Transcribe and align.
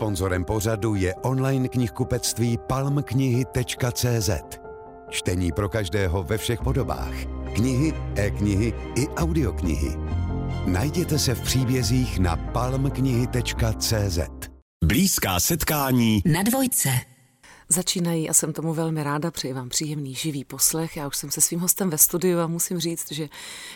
Sponzorem 0.00 0.44
pořadu 0.44 0.94
je 0.94 1.14
online 1.14 1.68
knihkupectví 1.68 2.58
palmknihy.cz. 2.58 4.30
Čtení 5.10 5.52
pro 5.52 5.68
každého 5.68 6.22
ve 6.22 6.38
všech 6.38 6.60
podobách. 6.60 7.12
Knihy, 7.54 7.92
e-knihy 8.16 8.74
i 8.96 9.08
audioknihy. 9.08 9.96
Najděte 10.66 11.18
se 11.18 11.34
v 11.34 11.42
příbězích 11.42 12.18
na 12.18 12.36
palmknihy.cz. 12.36 14.18
Blízká 14.84 15.40
setkání 15.40 16.22
Na 16.24 16.42
dvojce. 16.42 16.88
Začínají 17.72 18.30
a 18.30 18.34
jsem 18.34 18.52
tomu 18.52 18.74
velmi 18.74 19.02
ráda, 19.02 19.30
přeji 19.30 19.52
vám 19.52 19.68
příjemný 19.68 20.14
živý 20.14 20.44
poslech. 20.44 20.96
Já 20.96 21.06
už 21.06 21.16
jsem 21.16 21.30
se 21.30 21.40
svým 21.40 21.60
hostem 21.60 21.90
ve 21.90 21.98
studiu 21.98 22.38
a 22.38 22.46
musím 22.46 22.78
říct, 22.78 23.12
že 23.12 23.28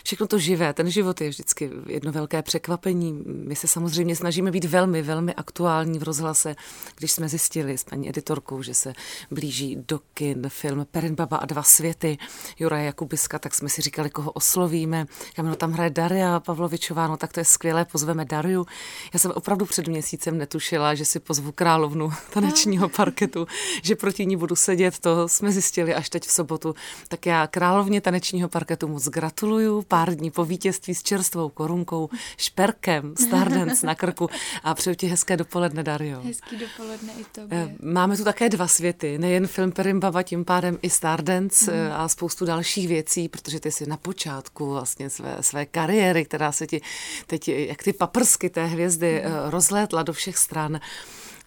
všechno 0.03 0.27
to 0.27 0.39
živé, 0.39 0.73
ten 0.73 0.91
život 0.91 1.21
je 1.21 1.29
vždycky 1.29 1.69
jedno 1.87 2.11
velké 2.11 2.41
překvapení. 2.41 3.23
My 3.25 3.55
se 3.55 3.67
samozřejmě 3.67 4.15
snažíme 4.15 4.51
být 4.51 4.65
velmi, 4.65 5.01
velmi 5.01 5.33
aktuální 5.33 5.99
v 5.99 6.03
rozhlase, 6.03 6.55
když 6.97 7.11
jsme 7.11 7.29
zjistili 7.29 7.77
s 7.77 7.83
paní 7.83 8.09
editorkou, 8.09 8.61
že 8.61 8.73
se 8.73 8.93
blíží 9.31 9.75
do 9.87 9.99
kin 10.13 10.49
film 10.49 10.85
Baba 11.11 11.37
a 11.37 11.45
dva 11.45 11.63
světy 11.63 12.17
Jura 12.59 12.77
Jakubiska, 12.77 13.39
tak 13.39 13.55
jsme 13.55 13.69
si 13.69 13.81
říkali, 13.81 14.09
koho 14.09 14.31
oslovíme. 14.31 15.05
Já 15.37 15.55
tam 15.55 15.71
hraje 15.71 15.89
Daria 15.89 16.39
Pavlovičová, 16.39 17.07
no 17.07 17.17
tak 17.17 17.33
to 17.33 17.39
je 17.39 17.45
skvělé, 17.45 17.85
pozveme 17.85 18.25
Dariu. 18.25 18.65
Já 19.13 19.19
jsem 19.19 19.31
opravdu 19.31 19.65
před 19.65 19.87
měsícem 19.87 20.37
netušila, 20.37 20.95
že 20.95 21.05
si 21.05 21.19
pozvu 21.19 21.51
královnu 21.51 22.11
tanečního 22.33 22.89
parketu, 22.89 23.47
že 23.85 23.95
proti 23.95 24.25
ní 24.25 24.37
budu 24.37 24.55
sedět, 24.55 24.99
to 24.99 25.27
jsme 25.27 25.51
zjistili 25.51 25.95
až 25.95 26.09
teď 26.09 26.23
v 26.27 26.31
sobotu. 26.31 26.75
Tak 27.07 27.25
já 27.25 27.47
královně 27.47 28.01
tanečního 28.01 28.49
parketu 28.49 28.87
moc 28.87 29.07
gratuluju, 29.07 29.81
pár 29.81 30.15
dní 30.15 30.31
po 30.31 30.45
vítězství 30.45 30.95
s 30.95 31.03
čerstvou 31.03 31.49
korunkou, 31.49 32.09
šperkem, 32.37 33.13
Stardance 33.27 33.87
na 33.87 33.95
krku 33.95 34.29
a 34.63 34.73
přeju 34.73 34.95
ti 34.95 35.07
hezké 35.07 35.37
dopoledne, 35.37 35.83
Dario. 35.83 36.21
Hezký 36.21 36.57
dopoledne 36.57 37.13
i 37.19 37.25
tobě. 37.31 37.57
Eh, 37.57 37.75
máme 37.85 38.17
tu 38.17 38.23
také 38.23 38.49
dva 38.49 38.67
světy, 38.67 39.17
nejen 39.17 39.47
film 39.47 39.71
Perimbaba, 39.71 40.23
tím 40.23 40.45
pádem 40.45 40.77
i 40.81 40.89
Stardance 40.89 41.71
mm. 41.71 41.91
a 41.93 42.07
spoustu 42.07 42.45
dalších 42.45 42.87
věcí, 42.87 43.29
protože 43.29 43.59
ty 43.59 43.71
jsi 43.71 43.85
na 43.85 43.97
počátku 43.97 44.69
vlastně 44.69 45.09
své, 45.09 45.37
své 45.41 45.65
kariéry, 45.65 46.25
která 46.25 46.51
se 46.51 46.67
ti 46.67 46.81
teď, 47.27 47.47
jak 47.47 47.83
ty 47.83 47.93
paprsky 47.93 48.49
té 48.49 48.65
hvězdy 48.65 49.23
mm. 49.25 49.49
rozlétla 49.49 50.03
do 50.03 50.13
všech 50.13 50.37
stran. 50.37 50.79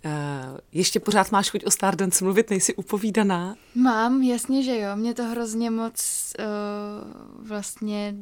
Eh, 0.05 0.57
ještě 0.73 1.01
pořád 1.01 1.33
máš 1.33 1.51
chuť 1.51 1.65
o 1.65 1.71
Stardance 1.71 2.25
mluvit, 2.25 2.51
nejsi 2.51 2.75
upovídaná? 2.75 3.57
Mám, 3.75 4.23
jasně, 4.23 4.63
že 4.63 4.79
jo. 4.79 4.97
Mě 4.97 5.15
to 5.15 5.25
hrozně 5.25 5.71
moc 5.71 6.33
uh, 6.39 7.47
vlastně 7.49 8.15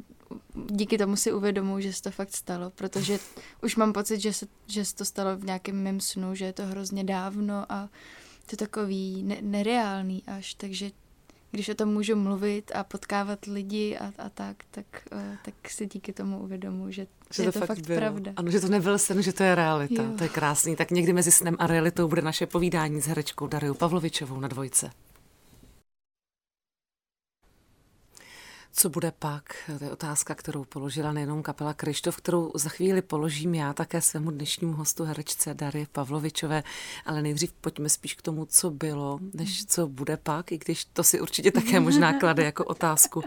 díky 0.54 0.98
tomu 0.98 1.16
si 1.16 1.32
uvědomuji, 1.32 1.82
že 1.82 1.92
se 1.92 2.02
to 2.02 2.10
fakt 2.10 2.36
stalo, 2.36 2.70
protože 2.70 3.18
už 3.62 3.76
mám 3.76 3.92
pocit, 3.92 4.20
že 4.20 4.32
se, 4.32 4.46
že 4.66 4.84
se 4.84 4.94
to 4.94 5.04
stalo 5.04 5.36
v 5.36 5.44
nějakém 5.44 5.82
mém 5.82 6.00
snu, 6.00 6.34
že 6.34 6.44
je 6.44 6.52
to 6.52 6.66
hrozně 6.66 7.04
dávno 7.04 7.72
a 7.72 7.88
to 8.46 8.52
je 8.52 8.56
takový 8.56 9.22
ne- 9.22 9.38
nereálný 9.42 10.22
až, 10.26 10.54
takže 10.54 10.90
když 11.56 11.68
o 11.68 11.74
tom 11.74 11.88
můžu 11.88 12.16
mluvit 12.16 12.72
a 12.74 12.84
potkávat 12.84 13.44
lidi 13.44 13.98
a, 13.98 14.12
a 14.18 14.28
tak, 14.28 14.56
tak, 14.70 14.86
uh, 15.12 15.20
tak 15.44 15.54
si 15.70 15.86
díky 15.86 16.12
tomu 16.12 16.38
uvědomuji, 16.38 16.92
že, 16.92 17.06
že 17.34 17.42
je 17.42 17.52
to, 17.52 17.60
to 17.60 17.66
fakt, 17.66 17.86
pravda. 17.86 18.32
Ano, 18.36 18.50
že 18.50 18.60
to 18.60 18.68
nebyl 18.68 18.98
sen, 18.98 19.22
že 19.22 19.32
to 19.32 19.42
je 19.42 19.54
realita. 19.54 20.02
Jo. 20.02 20.08
To 20.18 20.24
je 20.24 20.28
krásný. 20.28 20.76
Tak 20.76 20.90
někdy 20.90 21.12
mezi 21.12 21.32
snem 21.32 21.56
a 21.58 21.66
realitou 21.66 22.08
bude 22.08 22.22
naše 22.22 22.46
povídání 22.46 23.00
s 23.00 23.06
herečkou 23.06 23.46
Dariou 23.46 23.74
Pavlovičovou 23.74 24.40
na 24.40 24.48
dvojce. 24.48 24.90
Co 28.78 28.88
bude 28.88 29.12
pak? 29.18 29.42
To 29.78 29.84
je 29.84 29.90
otázka, 29.90 30.34
kterou 30.34 30.64
položila 30.64 31.12
nejenom 31.12 31.42
kapela 31.42 31.74
Krištof, 31.74 32.16
kterou 32.16 32.50
za 32.54 32.68
chvíli 32.68 33.02
položím 33.02 33.54
já 33.54 33.72
také 33.72 34.02
svému 34.02 34.30
dnešnímu 34.30 34.72
hostu 34.72 35.04
herečce 35.04 35.54
Dary 35.54 35.86
Pavlovičové, 35.92 36.62
ale 37.06 37.22
nejdřív 37.22 37.52
pojďme 37.52 37.88
spíš 37.88 38.14
k 38.14 38.22
tomu, 38.22 38.46
co 38.46 38.70
bylo, 38.70 39.18
než 39.34 39.66
co 39.66 39.88
bude 39.88 40.16
pak, 40.16 40.52
i 40.52 40.58
když 40.58 40.84
to 40.84 41.04
si 41.04 41.20
určitě 41.20 41.50
také 41.50 41.80
možná 41.80 42.18
klade 42.18 42.44
jako 42.44 42.64
otázku. 42.64 43.22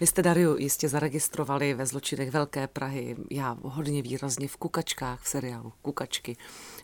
Vy 0.00 0.06
jste 0.06 0.22
Dariu 0.22 0.56
jistě 0.56 0.88
zaregistrovali 0.88 1.74
ve 1.74 1.86
zločinech 1.86 2.30
Velké 2.30 2.66
Prahy, 2.66 3.16
já 3.30 3.56
hodně 3.62 4.02
výrazně 4.02 4.48
v 4.48 4.56
Kukačkách, 4.56 5.22
v 5.22 5.28
seriálu 5.28 5.72
Kukačky. 5.82 6.36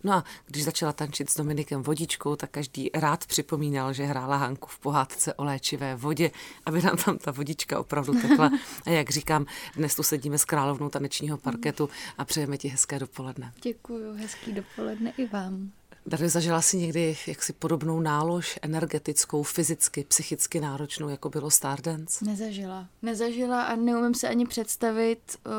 No 0.05 0.13
a 0.13 0.25
když 0.47 0.65
začala 0.65 0.93
tančit 0.93 1.31
s 1.31 1.37
Dominikem 1.37 1.83
Vodičkou, 1.83 2.37
tak 2.37 2.51
každý 2.51 2.91
rád 2.95 3.27
připomínal, 3.27 3.93
že 3.93 4.05
hrála 4.05 4.37
Hanku 4.37 4.69
v 4.69 4.79
pohádce 4.79 5.35
o 5.35 5.45
léčivé 5.45 5.97
vodě, 5.97 6.31
aby 6.67 6.83
nám 6.83 6.97
tam 6.97 7.19
ta 7.19 7.31
vodička 7.31 7.81
opravdu 7.81 7.94
tekla. 8.03 8.51
A 8.87 8.91
jak 8.91 9.11
říkám, 9.11 9.47
dnes 9.77 9.95
tu 9.95 10.03
sedíme 10.03 10.39
s 10.39 10.45
královnou 10.45 10.89
tanečního 10.89 11.39
parketu 11.39 11.89
a 12.19 12.25
přejeme 12.25 12.59
ti 12.59 12.69
hezké 12.69 12.99
dopoledne. 12.99 13.53
Děkuji, 13.63 14.15
hezký 14.15 14.53
dopoledne 14.53 15.13
i 15.17 15.27
vám. 15.27 15.71
Tady 16.11 16.29
zažila 16.29 16.63
si 16.63 16.77
někdy 16.77 17.17
jaksi 17.27 17.53
podobnou 17.53 18.01
nálož 18.01 18.59
energetickou, 18.63 19.43
fyzicky, 19.43 20.05
psychicky 20.09 20.61
náročnou, 20.61 21.09
jako 21.09 21.31
bylo 21.31 21.51
Stardance? 21.51 22.25
Nezažila. 22.25 22.89
Nezažila 23.03 23.63
a 23.63 23.77
neumím 23.77 24.15
se 24.15 24.29
ani 24.29 24.47
představit 24.47 25.37
uh, 25.47 25.53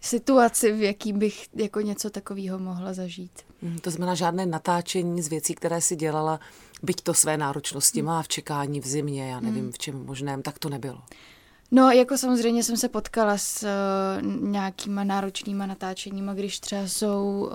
situaci, 0.00 0.72
v 0.72 0.82
jaký 0.82 1.12
bych 1.12 1.48
jako 1.54 1.80
něco 1.80 2.10
takového 2.10 2.58
mohla 2.58 2.92
zažít. 2.92 3.32
Hmm, 3.62 3.78
to 3.78 3.90
znamená 3.90 4.14
žádné 4.14 4.46
natáčení 4.46 5.22
z 5.22 5.28
věcí, 5.28 5.54
které 5.54 5.80
si 5.80 5.96
dělala, 5.96 6.40
byť 6.82 7.00
to 7.00 7.14
své 7.14 7.36
náročnosti 7.36 8.00
hmm. 8.00 8.06
má 8.06 8.22
v 8.22 8.28
čekání 8.28 8.80
v 8.80 8.86
zimě, 8.86 9.30
já 9.30 9.40
nevím 9.40 9.62
hmm. 9.62 9.72
v 9.72 9.78
čem 9.78 10.06
možném, 10.06 10.42
tak 10.42 10.58
to 10.58 10.68
nebylo. 10.68 11.02
No, 11.74 11.90
jako 11.90 12.18
samozřejmě 12.18 12.62
jsem 12.62 12.76
se 12.76 12.88
potkala 12.88 13.38
s 13.38 13.62
uh, 13.62 14.48
nějakýma 14.48 15.04
náročnýma 15.04 15.66
natáčeníma, 15.66 16.34
když 16.34 16.60
třeba 16.60 16.82
jsou 16.82 17.50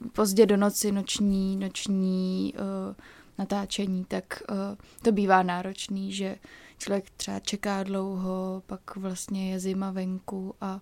uh, 0.00 0.08
pozdě 0.12 0.46
do 0.46 0.56
noci 0.56 0.92
noční, 0.92 1.56
noční 1.56 2.54
uh, 2.54 2.94
natáčení, 3.38 4.04
tak 4.04 4.42
uh, 4.50 4.56
to 5.02 5.12
bývá 5.12 5.42
náročný, 5.42 6.12
že 6.12 6.36
člověk 6.78 7.10
třeba 7.10 7.40
čeká 7.40 7.82
dlouho, 7.82 8.62
pak 8.66 8.96
vlastně 8.96 9.50
je 9.50 9.60
zima 9.60 9.90
venku 9.90 10.54
a 10.60 10.80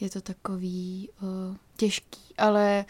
je 0.00 0.10
to 0.10 0.20
takový 0.20 1.08
uh, 1.22 1.56
těžký, 1.76 2.20
ale 2.38 2.84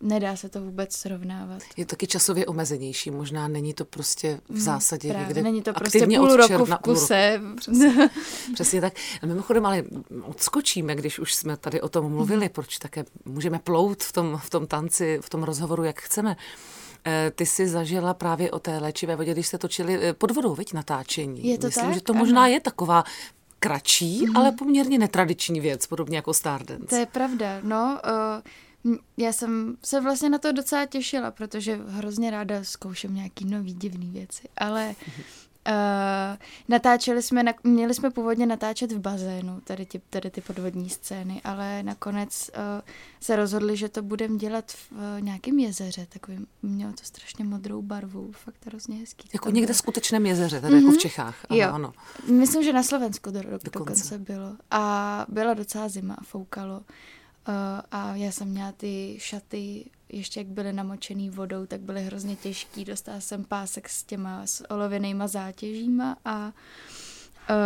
nedá 0.00 0.36
se 0.36 0.48
to 0.48 0.60
vůbec 0.60 0.96
srovnávat. 0.96 1.62
Je 1.76 1.86
to 1.86 1.90
taky 1.90 2.06
časově 2.06 2.46
omezenější, 2.46 3.10
možná 3.10 3.48
není 3.48 3.74
to 3.74 3.84
prostě 3.84 4.40
v 4.48 4.50
hmm, 4.50 4.60
zásadě 4.60 5.08
Právě, 5.08 5.26
někde 5.26 5.42
Není 5.42 5.62
to 5.62 5.72
prostě 5.72 6.06
půl 6.06 6.36
roku 6.36 6.64
v 6.64 6.76
kuse. 6.76 7.38
Půl 7.38 7.48
roku. 7.48 7.56
Přesně, 7.56 8.10
přesně 8.54 8.80
tak. 8.80 8.92
A 9.22 9.26
mimochodem, 9.26 9.66
ale 9.66 9.84
odskočíme, 10.22 10.94
když 10.94 11.18
už 11.18 11.34
jsme 11.34 11.56
tady 11.56 11.80
o 11.80 11.88
tom 11.88 12.12
mluvili, 12.12 12.46
hmm. 12.46 12.52
proč 12.52 12.78
také 12.78 13.04
můžeme 13.24 13.58
plout 13.58 14.02
v 14.02 14.12
tom, 14.12 14.40
v 14.44 14.50
tom 14.50 14.66
tanci, 14.66 15.18
v 15.22 15.30
tom 15.30 15.42
rozhovoru, 15.42 15.84
jak 15.84 16.00
chceme. 16.00 16.36
Eh, 17.06 17.32
ty 17.34 17.46
jsi 17.46 17.68
zažila 17.68 18.14
právě 18.14 18.50
o 18.50 18.58
té 18.58 18.78
léčivé 18.78 19.16
vodě, 19.16 19.32
když 19.32 19.46
jste 19.46 19.58
točili 19.58 19.98
eh, 20.02 20.12
pod 20.12 20.30
vodou, 20.30 20.54
veď 20.54 20.72
natáčení. 20.72 21.48
Je 21.48 21.58
to 21.58 21.66
Myslím, 21.66 21.84
tak? 21.84 21.94
že 21.94 22.00
to 22.00 22.14
možná 22.14 22.42
ano. 22.42 22.52
je 22.52 22.60
taková 22.60 23.04
kratší, 23.62 24.26
mm. 24.26 24.36
ale 24.36 24.52
poměrně 24.52 24.98
netradiční 24.98 25.60
věc, 25.60 25.86
podobně 25.86 26.16
jako 26.16 26.34
Stardance. 26.34 26.86
To 26.86 26.96
je 26.96 27.06
pravda, 27.06 27.60
no. 27.62 28.00
Uh, 28.84 28.96
já 29.16 29.32
jsem 29.32 29.76
se 29.84 30.00
vlastně 30.00 30.30
na 30.30 30.38
to 30.38 30.52
docela 30.52 30.86
těšila, 30.86 31.30
protože 31.30 31.80
hrozně 31.88 32.30
ráda 32.30 32.64
zkouším 32.64 33.14
nějaký 33.14 33.44
nový 33.44 33.74
divný 33.74 34.10
věci, 34.10 34.48
ale. 34.56 34.94
Uh, 35.68 36.38
natáčeli 36.68 37.22
jsme, 37.22 37.42
na, 37.42 37.52
měli 37.64 37.94
jsme 37.94 38.10
původně 38.10 38.46
natáčet 38.46 38.92
v 38.92 38.98
bazénu, 38.98 39.60
tady, 39.60 39.86
ty, 39.86 40.00
tady 40.10 40.30
ty 40.30 40.40
podvodní 40.40 40.90
scény, 40.90 41.40
ale 41.44 41.82
nakonec 41.82 42.50
uh, 42.56 42.62
se 43.20 43.36
rozhodli, 43.36 43.76
že 43.76 43.88
to 43.88 44.02
budeme 44.02 44.36
dělat 44.36 44.72
v 44.72 44.92
uh, 44.92 44.98
nějakém 45.20 45.58
jezeře, 45.58 46.06
takovým, 46.08 46.46
mělo 46.62 46.92
to 46.92 47.04
strašně 47.04 47.44
modrou 47.44 47.82
barvu, 47.82 48.32
fakt 48.32 48.66
hrozně 48.66 48.96
hezký. 48.96 49.28
Jako 49.34 49.50
někde 49.50 49.66
bylo. 49.66 49.78
skutečném 49.78 50.26
jezeře, 50.26 50.60
tady 50.60 50.74
mm-hmm. 50.74 50.76
jako 50.76 50.88
v 50.88 50.92
mhm. 50.92 51.00
Čechách. 51.00 51.36
Ano, 51.48 51.60
jo. 51.60 51.68
ano. 51.72 51.92
Myslím, 52.30 52.62
že 52.62 52.72
na 52.72 52.82
Slovensku 52.82 53.30
do, 53.30 53.42
do, 53.42 53.50
dokonce. 53.50 53.68
dokonce 53.78 54.18
bylo. 54.18 54.56
A 54.70 55.26
byla 55.28 55.54
docela 55.54 55.88
zima 55.88 56.14
a 56.14 56.24
foukalo. 56.24 56.82
Uh, 57.48 57.54
a 57.90 58.16
já 58.16 58.32
jsem 58.32 58.48
měla 58.48 58.72
ty 58.72 59.16
šaty 59.18 59.84
ještě 60.08 60.40
jak 60.40 60.46
byly 60.46 60.72
namočený 60.72 61.30
vodou, 61.30 61.66
tak 61.66 61.80
byly 61.80 62.02
hrozně 62.02 62.36
těžký. 62.36 62.84
Dostala 62.84 63.20
jsem 63.20 63.44
pásek 63.44 63.88
s 63.88 64.02
těma 64.02 64.46
s 64.46 64.70
olověnýma 64.70 65.26
zátěžíma 65.26 66.16
a 66.24 66.52
Uh, 67.50 67.56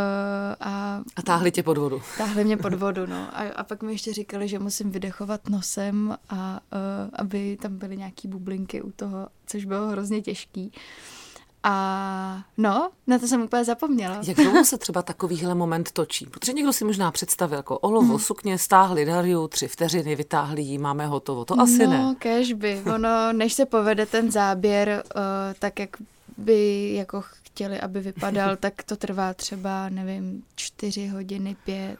a, 0.61 1.03
a 1.17 1.23
táhli 1.23 1.53
tě 1.53 1.63
pod 1.63 1.79
vodu. 1.79 2.03
Táhli 2.19 2.45
mě 2.45 2.57
pod 2.57 2.75
vodu, 2.85 3.07
no. 3.07 3.29
A, 3.33 3.53
a 3.57 3.65
pak 3.65 3.83
mi 3.83 3.93
ještě 3.93 4.13
říkali, 4.13 4.49
že 4.49 4.59
musím 4.59 4.91
vydechovat 4.91 5.49
nosem 5.49 6.17
a 6.29 6.61
uh, 6.73 6.79
aby 7.13 7.59
tam 7.63 7.79
byly 7.79 7.97
nějaký 7.97 8.29
bublinky 8.29 8.83
u 8.83 8.91
toho, 8.91 9.29
což 9.47 9.65
bylo 9.65 9.89
hrozně 9.89 10.23
těžký. 10.23 10.73
Uh, 10.77 11.26
a 11.69 12.45
no, 12.57 12.91
na 13.07 13.19
to 13.19 13.27
jsem 13.27 13.43
úplně 13.43 13.65
zapomněla. 13.65 14.21
Jak 14.27 14.37
dlouho 14.37 14.65
se 14.65 14.79
třeba 14.79 15.03
takovýhle 15.03 15.55
moment 15.55 15.93
točí? 15.93 16.27
Protože 16.27 16.53
někdo 16.53 16.73
si 16.73 16.85
možná 16.85 17.11
představil 17.11 17.57
jako 17.57 17.79
olovo, 17.79 18.13
mm. 18.13 18.19
sukně, 18.19 18.59
stáhli 18.59 19.05
Dariu, 19.05 19.49
tři 19.49 19.69
vteřiny, 19.69 20.17
vytáhli 20.17 20.63
ji, 20.63 20.79
máme 20.79 21.07
hotovo. 21.07 21.45
To 21.45 21.61
asi 21.61 21.87
no, 21.87 21.91
ne. 21.91 21.99
No, 21.99 22.15
kežby. 22.19 22.83
Ono, 22.95 23.33
než 23.33 23.53
se 23.53 23.67
povede 23.67 24.07
ten 24.07 24.31
záběr, 24.31 25.03
uh, 25.17 25.23
tak 25.59 25.79
jak 25.79 25.91
by 26.37 26.93
jako 26.95 27.21
chtěli, 27.23 27.81
aby 27.81 28.01
vypadal, 28.01 28.57
tak 28.61 28.83
to 28.83 28.97
trvá 28.97 29.35
třeba, 29.35 29.89
nevím, 29.89 30.43
čtyři 30.55 31.07
hodiny, 31.07 31.57
pět. 31.65 31.99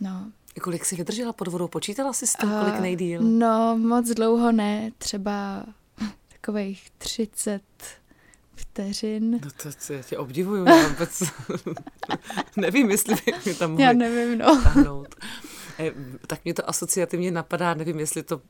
No, 0.00 0.24
Kolik 0.62 0.84
jsi 0.84 0.96
vydržela 0.96 1.32
pod 1.32 1.48
vodou? 1.48 1.68
Počítala 1.68 2.12
jsi 2.12 2.26
s 2.26 2.34
tím, 2.34 2.50
kolik 2.60 2.80
nejdíl? 2.80 3.22
No, 3.22 3.78
moc 3.78 4.08
dlouho 4.08 4.52
ne, 4.52 4.90
třeba 4.98 5.64
takových 6.40 6.90
30 6.98 7.62
vteřin. 8.54 9.30
No 9.30 9.50
to, 9.62 9.68
to 9.86 9.92
já 9.92 10.02
tě 10.02 10.18
obdivuju, 10.18 10.64
já 10.64 10.88
vůbec 10.88 11.22
nevím, 12.56 12.90
jestli 12.90 13.14
by 13.14 13.32
mi 13.46 13.54
tam 13.54 13.70
mohli 13.70 13.84
Já 13.84 13.92
nevím, 13.92 14.38
no. 14.38 14.62
tahnout. 14.62 15.14
Eh, 15.78 15.92
tak 16.26 16.44
mě 16.44 16.54
to 16.54 16.68
asociativně 16.68 17.30
napadá, 17.30 17.74
nevím, 17.74 17.98
jestli 17.98 18.22
to, 18.22 18.40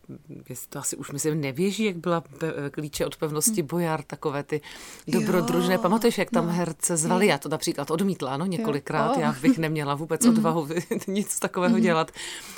jestli 0.49 0.69
to 0.69 0.78
asi 0.78 0.96
už 0.96 1.11
myslím 1.11 1.40
nevěží, 1.40 1.84
jak 1.84 1.96
byla 1.96 2.20
pe- 2.20 2.70
klíče 2.70 3.06
od 3.06 3.17
pevnosti 3.17 3.62
Bojar, 3.62 4.02
takové 4.02 4.43
ty 4.43 4.61
dobrodružné. 5.08 5.75
Jo, 5.75 5.82
Pamatuješ, 5.82 6.19
jak 6.19 6.31
tam 6.31 6.46
no. 6.46 6.52
herce 6.52 6.96
zvali? 6.96 7.26
Já 7.26 7.38
to 7.38 7.49
například 7.49 7.90
odmítla, 7.90 8.37
no 8.37 8.46
několikrát, 8.46 9.19
já 9.19 9.32
bych 9.32 9.58
neměla 9.64 9.94
vůbec 9.94 10.26
odvahu 10.26 10.69
nic 11.06 11.38
takového 11.38 11.78
dělat. 11.78 12.11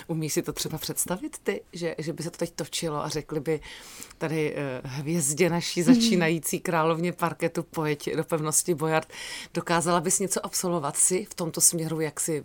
Umíš 0.07 0.33
si 0.33 0.43
to 0.43 0.53
třeba 0.53 0.79
představit 0.79 1.37
ty, 1.43 1.63
že, 1.73 1.95
že 1.99 2.13
by 2.13 2.23
se 2.23 2.31
to 2.31 2.37
teď 2.37 2.53
točilo 2.55 3.05
a 3.05 3.09
řekli 3.09 3.41
by 3.41 3.61
tady 4.19 4.55
eh, 4.57 4.81
hvězdě 4.85 5.51
naší 5.51 5.83
začínající 5.83 6.61
královně 6.61 7.13
parketu 7.13 7.63
pojeď 7.63 8.17
do 8.17 8.25
pevnosti 8.25 8.75
Bojard. 8.75 9.09
Dokázala 9.55 10.01
bys 10.01 10.19
něco 10.19 10.47
absolvovat 10.47 10.97
si 10.97 11.25
v 11.25 11.35
tomto 11.35 11.61
směru, 11.61 12.01
jak 12.01 12.21
si, 12.21 12.45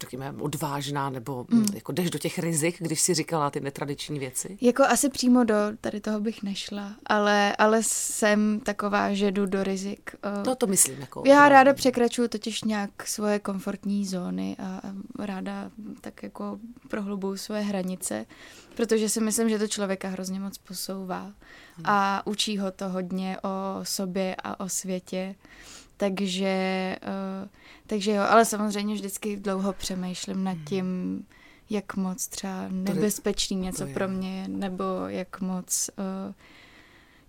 řekněme, 0.00 0.34
odvážná 0.40 1.10
nebo 1.10 1.46
mm. 1.50 1.66
jako 1.74 1.92
jdeš 1.92 2.10
do 2.10 2.18
těch 2.18 2.38
rizik, 2.38 2.76
když 2.78 3.00
si 3.00 3.14
říkala 3.14 3.50
ty 3.50 3.60
netradiční 3.60 4.18
věci? 4.18 4.58
Jako 4.60 4.82
asi 4.82 5.08
přímo 5.08 5.44
do 5.44 5.54
tady 5.80 6.00
toho 6.00 6.20
bych 6.20 6.42
nešla, 6.42 6.94
ale, 7.06 7.56
ale 7.56 7.82
jsem 7.82 8.60
taková, 8.60 9.14
že 9.14 9.30
jdu 9.30 9.46
do 9.46 9.64
rizik. 9.64 10.10
No 10.46 10.54
to 10.54 10.66
myslím. 10.66 11.00
Jako 11.00 11.22
Já 11.26 11.34
opravdu. 11.34 11.52
ráda 11.52 11.74
překračuju 11.74 12.28
totiž 12.28 12.64
nějak 12.64 13.06
svoje 13.06 13.38
komfortní 13.38 14.06
zóny 14.06 14.56
a 14.58 14.80
ráda 15.18 15.70
tak 16.00 16.22
jako 16.22 16.58
prohlubuju 16.88 17.36
svoje 17.36 17.62
hranice, 17.62 18.26
protože 18.76 19.08
si 19.08 19.20
myslím, 19.20 19.48
že 19.48 19.58
to 19.58 19.68
člověka 19.68 20.08
hrozně 20.08 20.40
moc 20.40 20.58
posouvá 20.58 21.32
a 21.84 22.26
učí 22.26 22.58
ho 22.58 22.70
to 22.70 22.88
hodně 22.88 23.36
o 23.42 23.84
sobě 23.84 24.36
a 24.44 24.60
o 24.60 24.68
světě. 24.68 25.34
Takže, 25.96 26.46
eh, 27.02 27.48
takže 27.86 28.12
jo, 28.12 28.22
ale 28.28 28.44
samozřejmě 28.44 28.94
vždycky 28.94 29.36
dlouho 29.36 29.72
přemýšlím 29.72 30.44
nad 30.44 30.56
tím, 30.68 31.26
jak 31.70 31.96
moc 31.96 32.26
třeba 32.26 32.68
nebezpečný 32.68 33.56
něco 33.56 33.84
je. 33.84 33.94
pro 33.94 34.08
mě 34.08 34.48
nebo 34.48 34.84
jak 35.06 35.40
moc, 35.40 35.90
eh, 35.98 36.34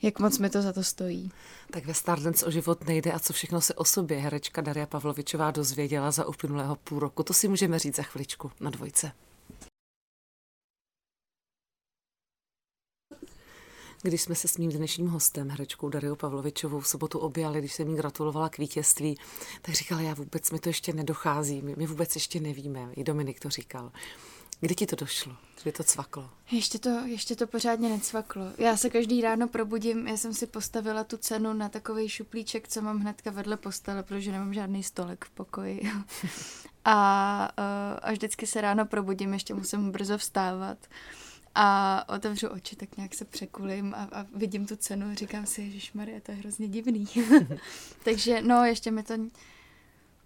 jak 0.01 0.19
moc 0.19 0.37
mi 0.37 0.49
to 0.49 0.61
za 0.61 0.73
to 0.73 0.83
stojí. 0.83 1.31
Tak 1.71 1.85
ve 1.85 1.93
Stardance 1.93 2.45
o 2.45 2.51
život 2.51 2.87
nejde 2.87 3.11
a 3.11 3.19
co 3.19 3.33
všechno 3.33 3.61
se 3.61 3.73
o 3.73 3.85
sobě 3.85 4.17
herečka 4.17 4.61
Daria 4.61 4.85
Pavlovičová 4.85 5.51
dozvěděla 5.51 6.11
za 6.11 6.25
uplynulého 6.25 6.75
půl 6.75 6.99
roku. 6.99 7.23
To 7.23 7.33
si 7.33 7.47
můžeme 7.47 7.79
říct 7.79 7.95
za 7.95 8.03
chviličku 8.03 8.51
na 8.59 8.69
dvojce. 8.69 9.11
Když 14.01 14.21
jsme 14.21 14.35
se 14.35 14.47
s 14.47 14.57
mým 14.57 14.71
dnešním 14.71 15.07
hostem, 15.07 15.49
herečkou 15.49 15.89
Dariou 15.89 16.15
Pavlovičovou, 16.15 16.79
v 16.79 16.87
sobotu 16.87 17.19
objali, 17.19 17.59
když 17.59 17.73
jsem 17.73 17.89
jí 17.89 17.95
gratulovala 17.95 18.49
k 18.49 18.57
vítězství, 18.57 19.17
tak 19.61 19.75
říkala, 19.75 20.01
já 20.01 20.13
vůbec 20.13 20.51
mi 20.51 20.59
to 20.59 20.69
ještě 20.69 20.93
nedochází, 20.93 21.61
my, 21.61 21.75
my 21.77 21.87
vůbec 21.87 22.15
ještě 22.15 22.39
nevíme. 22.39 22.89
I 22.95 23.03
Dominik 23.03 23.39
to 23.39 23.49
říkal. 23.49 23.91
Kdy 24.59 24.75
ti 24.75 24.85
to 24.85 24.95
došlo? 24.95 25.35
Kdy 25.63 25.71
to 25.71 25.83
cvaklo? 25.83 26.29
Ještě 26.51 26.79
to, 26.79 26.89
ještě 26.89 27.35
to 27.35 27.47
pořádně 27.47 27.89
necvaklo. 27.89 28.43
Já 28.57 28.77
se 28.77 28.89
každý 28.89 29.21
ráno 29.21 29.47
probudím, 29.47 30.07
já 30.07 30.17
jsem 30.17 30.33
si 30.33 30.47
postavila 30.47 31.03
tu 31.03 31.17
cenu 31.17 31.53
na 31.53 31.69
takový 31.69 32.09
šuplíček, 32.09 32.67
co 32.67 32.81
mám 32.81 32.99
hnedka 32.99 33.31
vedle 33.31 33.57
postele, 33.57 34.03
protože 34.03 34.31
nemám 34.31 34.53
žádný 34.53 34.83
stolek 34.83 35.25
v 35.25 35.29
pokoji. 35.29 35.81
A, 36.85 37.49
uh, 37.57 37.99
a 38.01 38.11
vždycky 38.11 38.47
se 38.47 38.61
ráno 38.61 38.85
probudím, 38.85 39.33
ještě 39.33 39.53
musím 39.53 39.91
brzo 39.91 40.17
vstávat. 40.17 40.77
A 41.55 42.05
otevřu 42.09 42.47
oči, 42.47 42.75
tak 42.75 42.97
nějak 42.97 43.13
se 43.13 43.25
překulím 43.25 43.93
a, 43.93 44.09
a 44.11 44.25
vidím 44.35 44.65
tu 44.65 44.75
cenu 44.75 45.11
a 45.11 45.13
říkám 45.13 45.45
si, 45.45 45.79
že 45.79 45.91
Maria, 45.93 46.19
to 46.19 46.31
je 46.31 46.37
hrozně 46.37 46.67
divný. 46.67 47.07
Takže 48.03 48.41
no, 48.41 48.65
ještě 48.65 48.91
mi 48.91 49.03
to 49.03 49.13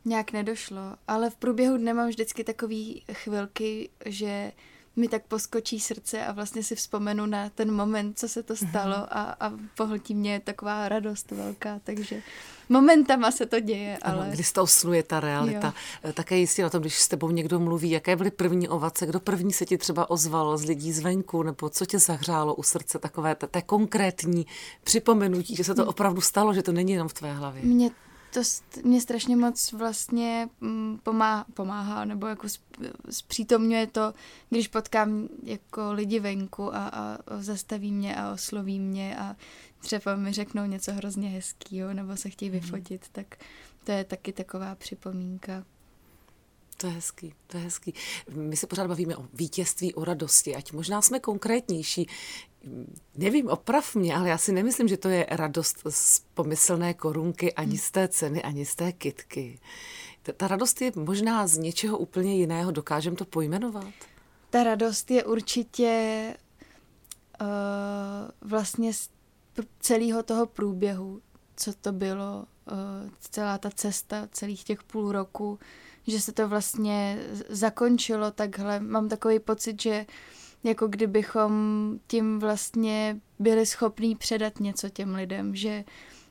nějak 0.06 0.31
nedošlo, 0.31 0.81
ale 1.08 1.30
v 1.30 1.36
průběhu 1.36 1.78
dne 1.78 1.94
mám 1.94 2.10
vždycky 2.10 2.44
takový 2.44 3.04
chvilky, 3.14 3.90
že 4.06 4.52
mi 4.95 5.07
tak 5.07 5.24
poskočí 5.24 5.80
srdce 5.80 6.25
a 6.25 6.31
vlastně 6.31 6.63
si 6.63 6.75
vzpomenu 6.75 7.25
na 7.25 7.50
ten 7.50 7.72
moment, 7.72 8.19
co 8.19 8.28
se 8.28 8.44
to 8.44 8.56
stalo 8.56 8.95
a, 8.95 9.36
a 9.40 9.51
pohltí 9.78 10.16
mě 10.16 10.40
taková 10.40 10.90
radost 10.90 11.31
velká, 11.31 11.80
takže 11.84 12.22
momentama 12.69 13.31
se 13.31 13.45
to 13.45 13.60
děje, 13.60 13.98
Ano, 13.98 14.18
ale... 14.18 14.30
kdy 14.30 14.44
z 14.44 14.51
toho 14.51 14.68
ta 15.07 15.19
realita. 15.19 15.74
Jo. 16.04 16.13
Také 16.13 16.38
jistě 16.38 16.63
na 16.63 16.69
tom, 16.69 16.81
když 16.81 17.00
s 17.00 17.07
tebou 17.07 17.31
někdo 17.31 17.60
mluví, 17.60 17.90
jaké 17.92 18.16
byly 18.16 18.31
první 18.31 18.69
ovace, 18.69 19.06
kdo 19.06 19.19
první 19.19 19.54
se 19.54 19.66
ti 19.66 19.78
třeba 19.78 20.10
ozval 20.10 20.57
z 20.57 20.66
lidí 20.66 20.92
zvenku, 20.92 21.44
nebo 21.44 21.69
co 21.69 21.86
tě 21.86 22.00
zahřálo 22.00 22.56
u 22.56 22.63
srdce, 22.63 23.00
takové 23.00 23.36
té 23.36 23.62
konkrétní 23.62 24.46
připomenutí, 24.84 25.56
že 25.56 25.63
se 25.63 25.75
to 25.75 25.86
opravdu 25.86 26.22
stalo, 26.22 26.54
že 26.54 26.63
to 26.63 26.72
není 26.72 26.92
jenom 26.92 27.07
v 27.07 27.13
tvé 27.13 27.34
hlavě. 27.34 27.63
Mě 27.63 27.89
to 28.33 28.41
mě 28.83 29.01
strašně 29.01 29.35
moc 29.35 29.71
vlastně 29.71 30.50
mm, 30.62 31.00
pomáhá, 31.03 31.45
pomáhá 31.53 32.06
nebo 32.06 32.27
jako 32.27 32.47
zpřítomňuje 33.09 33.88
to, 33.88 34.13
když 34.50 34.68
potkám 34.68 35.30
jako 35.44 35.94
lidi 35.94 36.19
venku 36.19 36.75
a, 36.75 36.88
a 36.88 37.18
zastaví 37.39 37.91
mě 37.91 38.15
a 38.15 38.33
osloví 38.33 38.80
mě 38.80 39.18
a 39.18 39.35
třeba 39.80 40.15
mi 40.15 40.33
řeknou 40.33 40.65
něco 40.65 40.94
hrozně 40.94 41.30
hezkýho 41.30 41.94
nebo 41.94 42.18
se 42.18 42.30
chtějí 42.30 42.51
vyfotit, 42.51 43.06
tak 43.12 43.35
to 43.83 43.91
je 43.91 44.03
taky 44.03 44.33
taková 44.33 44.75
připomínka. 44.75 45.63
To 46.77 46.88
je 46.88 46.94
hezký, 46.94 47.33
to 47.47 47.57
je 47.57 47.63
hezký. 47.63 47.94
My 48.36 48.57
se 48.57 48.68
pořád 48.68 48.88
bavíme 48.88 49.18
o 49.18 49.27
vítězství, 49.33 49.94
o 49.94 50.06
radosti, 50.06 50.56
ať 50.56 50.71
možná 50.71 51.01
jsme 51.01 51.19
konkrétnější. 51.19 52.07
Nevím, 53.15 53.50
oprav 53.50 53.95
mě, 53.95 54.15
ale 54.15 54.30
já 54.30 54.38
si 54.38 54.51
nemyslím, 54.51 54.88
že 54.88 54.98
to 54.98 55.10
je 55.10 55.27
radost 55.30 55.77
z 55.89 56.21
pomyslné 56.33 56.94
korunky, 56.94 57.54
ani 57.54 57.77
z 57.77 57.92
té 57.92 58.07
ceny, 58.07 58.44
ani 58.44 58.65
z 58.65 58.75
té 58.75 58.92
kitky. 58.92 59.60
Ta, 60.38 60.48
radost 60.48 60.81
je 60.81 60.92
možná 60.95 61.48
z 61.48 61.57
něčeho 61.57 61.98
úplně 61.98 62.36
jiného. 62.36 62.71
Dokážeme 62.71 63.15
to 63.15 63.25
pojmenovat? 63.25 63.94
Ta 64.50 64.63
radost 64.63 65.12
je 65.12 65.24
určitě 65.24 66.36
uh, 67.42 67.48
vlastně 68.50 68.94
z 68.94 69.10
celého 69.80 70.24
toho 70.24 70.45
průběhu, 70.45 71.21
co 71.56 71.74
to 71.74 71.92
bylo, 71.92 72.45
uh, 72.71 73.10
celá 73.19 73.57
ta 73.57 73.69
cesta, 73.69 74.27
celých 74.31 74.63
těch 74.63 74.83
půl 74.83 75.12
roku, 75.12 75.60
že 76.07 76.21
se 76.21 76.31
to 76.31 76.48
vlastně 76.48 77.19
zakončilo 77.50 78.31
takhle. 78.31 78.80
Mám 78.80 79.10
takový 79.10 79.39
pocit, 79.39 79.81
že 79.81 80.06
jako 80.63 80.88
kdybychom 80.88 81.51
tím 82.07 82.39
vlastně 82.39 83.19
byli 83.39 83.65
schopní 83.65 84.15
předat 84.15 84.60
něco 84.60 84.89
těm 84.89 85.15
lidem, 85.15 85.55
že 85.55 85.84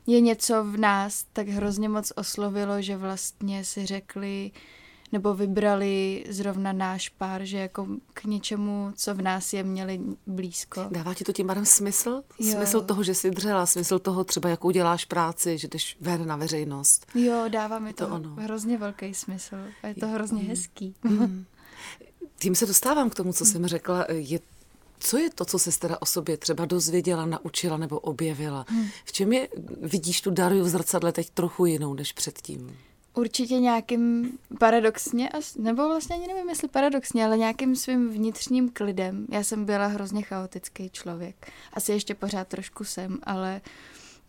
je 0.07 0.21
něco 0.21 0.63
v 0.63 0.77
nás 0.77 1.25
tak 1.33 1.47
hrozně 1.47 1.89
moc 1.89 2.13
oslovilo, 2.15 2.81
že 2.81 2.97
vlastně 2.97 3.65
si 3.65 3.85
řekli, 3.85 4.51
nebo 5.11 5.33
vybrali 5.33 6.23
zrovna 6.29 6.73
náš 6.73 7.09
pár, 7.09 7.45
že 7.45 7.57
jako 7.57 7.87
k 8.13 8.23
něčemu, 8.23 8.91
co 8.95 9.15
v 9.15 9.21
nás 9.21 9.53
je, 9.53 9.63
měli 9.63 9.99
blízko. 10.27 10.85
Dává 10.91 11.13
ti 11.13 11.23
to 11.23 11.33
tím 11.33 11.47
pádem 11.47 11.65
smysl? 11.65 12.23
Jo. 12.39 12.51
Smysl 12.55 12.81
toho, 12.81 13.03
že 13.03 13.15
jsi 13.15 13.31
dřela, 13.31 13.65
smysl 13.65 13.99
toho 13.99 14.23
třeba, 14.23 14.49
jakou 14.49 14.71
děláš 14.71 15.05
práci, 15.05 15.57
že 15.57 15.67
jdeš 15.67 15.97
ven 16.01 16.27
na 16.27 16.35
veřejnost. 16.35 17.05
Jo, 17.15 17.43
dává 17.47 17.79
mi 17.79 17.93
to, 17.93 18.07
To 18.07 18.13
ono. 18.15 18.29
hrozně 18.35 18.77
velký 18.77 19.13
smysl 19.13 19.55
a 19.83 19.87
je 19.87 19.95
to 19.95 20.07
hrozně 20.07 20.43
hezký. 20.43 20.95
Tím 22.43 22.55
se 22.55 22.65
dostávám 22.65 23.09
k 23.09 23.15
tomu, 23.15 23.33
co 23.33 23.45
jsem 23.45 23.67
řekla. 23.67 24.05
Je, 24.09 24.39
co 24.99 25.17
je 25.17 25.29
to, 25.29 25.45
co 25.45 25.59
se 25.59 25.79
teda 25.79 25.97
o 26.01 26.05
sobě 26.05 26.37
třeba 26.37 26.65
dozvěděla, 26.65 27.25
naučila 27.25 27.77
nebo 27.77 27.99
objevila? 27.99 28.65
V 29.05 29.11
čem 29.11 29.33
je, 29.33 29.47
vidíš 29.81 30.21
tu 30.21 30.31
Dariu 30.31 30.63
v 30.63 30.69
zrcadle 30.69 31.11
teď 31.11 31.29
trochu 31.29 31.65
jinou 31.65 31.93
než 31.93 32.13
předtím? 32.13 32.77
Určitě 33.13 33.59
nějakým 33.59 34.31
paradoxně, 34.59 35.29
nebo 35.57 35.87
vlastně 35.87 36.15
ani 36.15 36.27
nevím, 36.27 36.49
jestli 36.49 36.67
paradoxně, 36.67 37.25
ale 37.25 37.37
nějakým 37.37 37.75
svým 37.75 38.09
vnitřním 38.09 38.69
klidem. 38.69 39.27
Já 39.31 39.43
jsem 39.43 39.65
byla 39.65 39.87
hrozně 39.87 40.21
chaotický 40.21 40.89
člověk. 40.89 41.51
Asi 41.73 41.91
ještě 41.91 42.15
pořád 42.15 42.47
trošku 42.47 42.83
jsem, 42.83 43.19
ale... 43.23 43.61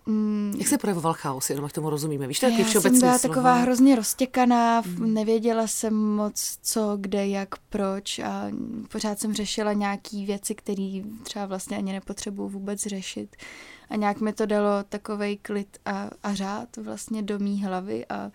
Mm, 0.07 0.55
Jak 0.59 0.69
se 0.69 0.79
projevoval 0.79 1.13
chaos, 1.13 1.51
jenom 1.51 1.65
ať 1.65 1.73
tomu 1.73 1.91
rozumíme? 1.91 2.27
Víš, 2.27 2.41
to 2.41 2.47
je 2.47 2.53
já 2.53 2.59
taky 2.59 2.63
jsem 2.65 2.71
všeobecný 2.71 3.01
byla 3.01 3.19
slovo. 3.19 3.35
taková 3.35 3.55
hrozně 3.55 3.97
roztěkaná, 3.97 4.81
mm. 4.81 5.15
nevěděla 5.15 5.67
jsem 5.67 5.95
moc 5.95 6.59
co, 6.63 6.97
kde, 7.01 7.29
jak, 7.29 7.49
proč 7.69 8.19
a 8.19 8.51
pořád 8.93 9.21
jsem 9.21 9.35
řešila 9.35 9.73
nějaký 9.73 10.27
věci, 10.27 10.55
které 10.55 11.03
třeba 11.23 11.47
vlastně 11.47 11.77
ani 11.77 11.93
nepotřebuju 11.93 12.49
vůbec 12.49 12.81
řešit. 12.81 13.37
A 13.91 13.97
nějak 13.97 14.21
mi 14.21 14.33
to 14.33 14.47
dalo 14.47 14.85
takovej 14.89 15.37
klid 15.37 15.79
a, 15.85 16.11
a 16.23 16.35
řád 16.35 16.77
vlastně 16.77 17.23
do 17.23 17.39
mý 17.39 17.65
hlavy 17.65 18.07
a, 18.07 18.31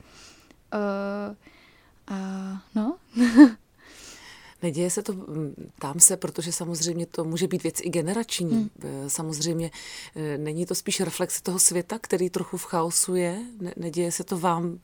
uh, 0.73 1.35
a 2.07 2.17
no. 2.75 2.97
Neděje 4.63 4.89
se 4.89 5.03
to, 5.03 5.13
mm, 5.13 5.53
tam 5.79 5.99
se, 5.99 6.17
protože 6.17 6.51
samozřejmě 6.51 7.05
to 7.05 7.23
může 7.23 7.47
být 7.47 7.63
věc 7.63 7.79
i 7.81 7.89
generační. 7.89 8.51
Hmm. 8.51 8.69
Samozřejmě 9.07 9.71
eh, 10.15 10.37
není 10.37 10.65
to 10.65 10.75
spíš 10.75 10.99
reflexe 11.01 11.43
toho 11.43 11.59
světa, 11.59 11.99
který 12.01 12.29
trochu 12.29 12.57
v 12.57 12.65
chaosu 12.65 13.15
je? 13.15 13.39
Ne, 13.61 13.73
neděje 13.77 14.11
se 14.11 14.23
to 14.23 14.39
vám 14.39 14.79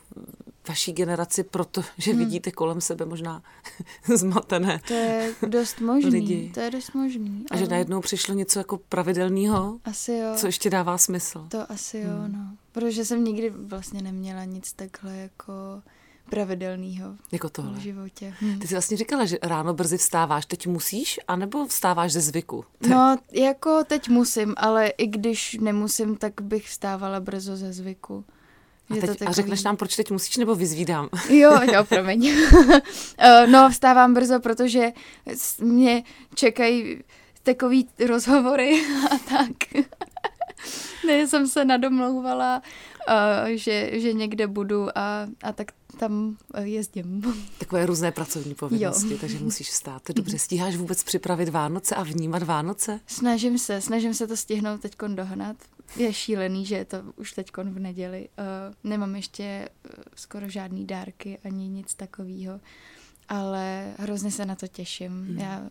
vaší 0.67 0.93
generaci, 0.93 1.43
protože 1.43 2.11
hmm. 2.11 2.19
vidíte 2.19 2.51
kolem 2.51 2.81
sebe 2.81 3.05
možná 3.05 3.43
zmatené 4.15 4.81
To 4.87 4.93
je 4.93 5.33
dost 5.47 5.79
možný. 5.81 6.09
lidi. 6.11 6.51
To 6.53 6.59
je 6.59 6.71
dost 6.71 6.93
možný. 6.93 7.45
A 7.51 7.57
že 7.57 7.67
najednou 7.67 8.01
přišlo 8.01 8.33
něco 8.33 8.59
jako 8.59 8.77
pravidelného, 8.77 9.79
Asi 9.85 10.11
jo. 10.11 10.33
co 10.35 10.45
ještě 10.47 10.69
dává 10.69 10.97
smysl. 10.97 11.45
To 11.49 11.71
asi 11.71 11.97
jo, 11.97 12.09
Hmm. 12.09 12.31
no. 12.33 12.57
Protože 12.71 13.05
jsem 13.05 13.23
nikdy 13.23 13.49
vlastně 13.49 14.01
neměla 14.01 14.43
nic 14.43 14.73
takhle 14.73 15.17
jako 15.17 15.53
pravidelného 16.29 17.15
Jako 17.31 17.47
v 17.47 17.51
tohle. 17.51 17.79
životě. 17.79 18.33
Hm. 18.41 18.59
Ty 18.59 18.67
jsi 18.67 18.73
vlastně 18.73 18.97
říkala, 18.97 19.25
že 19.25 19.37
ráno 19.43 19.73
brzy 19.73 19.97
vstáváš. 19.97 20.45
Teď 20.45 20.67
musíš, 20.67 21.19
anebo 21.27 21.65
vstáváš 21.67 22.11
ze 22.11 22.21
zvyku? 22.21 22.65
No, 22.89 23.17
jako 23.31 23.83
teď 23.87 24.09
musím, 24.09 24.53
ale 24.57 24.87
i 24.87 25.07
když 25.07 25.57
nemusím, 25.61 26.15
tak 26.17 26.41
bych 26.41 26.67
vstávala 26.67 27.19
brzo 27.19 27.57
ze 27.57 27.73
zvyku. 27.73 28.25
A, 28.89 28.93
teď, 28.93 29.05
to 29.05 29.11
a 29.11 29.15
takový- 29.15 29.33
řekneš 29.33 29.63
nám, 29.63 29.77
proč 29.77 29.95
teď 29.95 30.11
musíš, 30.11 30.37
nebo 30.37 30.55
vyzvídám? 30.55 31.09
Jo, 31.29 31.59
jo, 31.73 31.83
promiň. 31.83 32.33
Eh, 33.17 33.47
no, 33.47 33.69
vstávám 33.69 34.13
brzo, 34.13 34.39
protože 34.39 34.91
mě 35.61 36.03
čekají 36.35 37.03
takový 37.43 37.87
rozhovory 38.07 38.81
a 39.11 39.17
tak. 39.29 39.51
ne, 41.07 41.27
jsem 41.27 41.47
se 41.47 41.65
nadomlouvala, 41.65 42.61
uh, 43.07 43.49
že, 43.49 43.99
že 43.99 44.13
někde 44.13 44.47
budu 44.47 44.97
a, 44.97 45.27
a 45.43 45.53
tak 45.53 45.71
tam 45.95 46.37
eh, 46.53 46.63
jezdím. 46.63 47.35
Takové 47.59 47.85
různé 47.85 48.11
pracovní 48.11 48.55
povinnosti, 48.55 49.11
Jo. 49.11 49.17
takže 49.21 49.39
musíš 49.39 49.69
vstát. 49.69 50.01
Dobře. 50.15 50.39
Stíháš 50.39 50.75
vůbec 50.75 51.03
připravit 51.03 51.49
Vánoce 51.49 51.95
a 51.95 52.03
vnímat 52.03 52.43
Vánoce? 52.43 52.99
Snažím 53.07 53.57
se, 53.57 53.81
snažím 53.81 54.13
se 54.13 54.27
to 54.27 54.37
stihnout 54.37 54.81
teď 54.81 54.95
dohnat. 55.07 55.57
Je 55.95 56.13
šílený, 56.13 56.65
že 56.65 56.75
je 56.75 56.85
to 56.85 56.97
už 57.15 57.31
teď 57.31 57.51
v 57.57 57.79
neděli. 57.79 58.29
Uh, 58.39 58.89
nemám 58.89 59.15
ještě 59.15 59.69
uh, 59.85 60.03
skoro 60.15 60.49
žádný 60.49 60.85
dárky 60.85 61.39
ani 61.43 61.67
nic 61.67 61.93
takového, 61.93 62.59
ale 63.29 63.93
hrozně 63.97 64.31
se 64.31 64.45
na 64.45 64.55
to 64.55 64.67
těším. 64.67 65.11
Hmm. 65.11 65.39
Já 65.39 65.59
uh, 65.59 65.67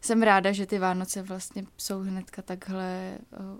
jsem 0.00 0.22
ráda, 0.22 0.52
že 0.52 0.66
ty 0.66 0.78
Vánoce 0.78 1.22
vlastně 1.22 1.64
jsou 1.76 2.00
hnedka 2.00 2.42
takhle 2.42 3.18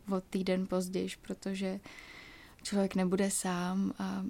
uh, 0.08 0.16
o 0.16 0.20
týden 0.20 0.66
později, 0.66 1.08
protože 1.22 1.80
člověk 2.62 2.94
nebude 2.94 3.30
sám 3.30 3.92
a 3.98 4.22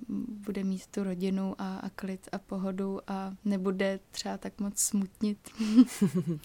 bude 0.47 0.65
mít 0.65 0.87
tu 0.87 1.05
rodinu 1.05 1.55
a, 1.59 1.77
a 1.77 1.91
klid 1.91 2.29
a 2.33 2.39
pohodu 2.39 3.01
a 3.07 3.33
nebude 3.45 4.01
třeba 4.11 4.39
tak 4.39 4.61
moc 4.61 4.79
smutnit. 4.79 5.39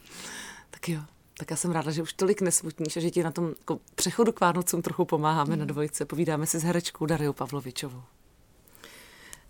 Tak 0.70 0.90
jo. 0.90 1.02
Tak 1.38 1.52
já 1.52 1.58
jsem 1.58 1.72
ráda, 1.72 1.92
že 1.92 2.02
už 2.02 2.14
tolik 2.14 2.42
nesmutníš 2.42 2.98
a 2.98 3.00
že 3.00 3.12
ti 3.12 3.24
na 3.24 3.32
tom 3.32 3.48
jako 3.48 3.80
přechodu 3.96 4.32
k 4.32 4.40
Vánocům 4.40 4.82
trochu 4.82 5.06
pomáháme 5.06 5.56
na 5.56 5.66
dvojce. 5.66 6.06
Povídáme 6.06 6.46
si 6.46 6.60
s 6.60 6.64
herečkou 6.64 7.06
Dariou 7.06 7.34
Pavlovičovou. 7.34 8.04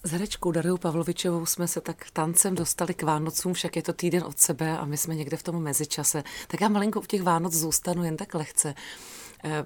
S 0.03 0.11
herečkou 0.11 0.51
Dariou 0.51 0.77
Pavlovičovou 0.77 1.45
jsme 1.45 1.67
se 1.67 1.81
tak 1.81 2.11
tancem 2.11 2.55
dostali 2.55 2.93
k 2.93 3.03
Vánocům, 3.03 3.53
však 3.53 3.75
je 3.75 3.81
to 3.81 3.93
týden 3.93 4.23
od 4.23 4.39
sebe 4.39 4.77
a 4.77 4.85
my 4.85 4.97
jsme 4.97 5.15
někde 5.15 5.37
v 5.37 5.43
tom 5.43 5.63
mezičase. 5.63 6.23
Tak 6.47 6.61
já 6.61 6.69
malinko 6.69 7.01
u 7.01 7.05
těch 7.05 7.23
Vánoc 7.23 7.53
zůstanu 7.53 8.03
jen 8.03 8.17
tak 8.17 8.33
lehce. 8.33 8.75
Eh, 9.43 9.65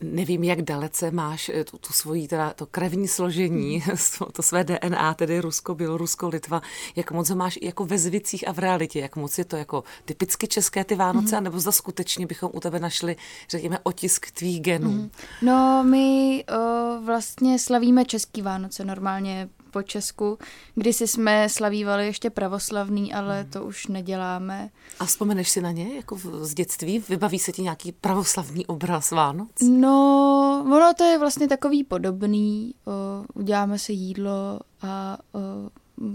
Nevím, 0.00 0.44
jak 0.44 0.62
dalece 0.62 1.10
máš 1.10 1.48
eh, 1.48 1.64
tu, 1.64 1.78
tu 1.78 1.92
svoji, 1.92 2.28
teda 2.28 2.52
to 2.52 2.66
krevní 2.66 3.08
složení, 3.08 3.82
to 4.32 4.42
své 4.42 4.64
DNA, 4.64 5.14
tedy 5.14 5.40
Rusko, 5.40 5.74
Bělorusko, 5.74 6.28
Litva, 6.28 6.62
jak 6.96 7.12
moc 7.12 7.30
ho 7.30 7.36
máš 7.36 7.58
i 7.60 7.66
jako 7.66 7.84
ve 7.84 7.98
zvicích 7.98 8.48
a 8.48 8.52
v 8.52 8.58
realitě, 8.58 9.00
jak 9.00 9.16
moc 9.16 9.38
je 9.38 9.44
to 9.44 9.56
jako 9.56 9.84
typicky 10.04 10.48
české 10.48 10.84
ty 10.84 10.94
Vánoce, 10.94 11.36
mm. 11.36 11.44
nebo 11.44 11.60
zda 11.60 11.72
skutečně 11.72 12.26
bychom 12.26 12.50
u 12.54 12.60
tebe 12.60 12.80
našli, 12.80 13.16
řekněme, 13.48 13.78
otisk 13.82 14.30
tvých 14.30 14.60
genů. 14.60 14.90
Mm. 14.90 15.10
No, 15.42 15.84
my 15.84 16.44
o, 16.44 17.00
vlastně 17.00 17.58
slavíme 17.58 18.04
český 18.04 18.42
Vánoce 18.42 18.84
normálně 18.84 19.48
po 19.70 19.82
Česku. 19.82 20.38
Kdysi 20.74 21.06
jsme 21.08 21.48
slavívali 21.48 22.06
ještě 22.06 22.30
pravoslavný, 22.30 23.14
ale 23.14 23.44
to 23.44 23.64
už 23.64 23.86
neděláme. 23.86 24.70
A 25.00 25.04
vzpomeneš 25.04 25.48
si 25.50 25.60
na 25.60 25.70
ně, 25.70 25.96
jako 25.96 26.16
v- 26.16 26.44
z 26.44 26.54
dětství? 26.54 26.98
Vybaví 27.08 27.38
se 27.38 27.52
ti 27.52 27.62
nějaký 27.62 27.92
pravoslavný 27.92 28.66
obraz 28.66 29.10
Vánoc? 29.10 29.48
No, 29.70 30.64
ono 30.66 30.94
to 30.94 31.04
je 31.04 31.18
vlastně 31.18 31.48
takový 31.48 31.84
podobný. 31.84 32.74
O, 32.86 32.92
uděláme 33.34 33.78
si 33.78 33.92
jídlo 33.92 34.60
a 34.82 35.18
o, 35.32 35.38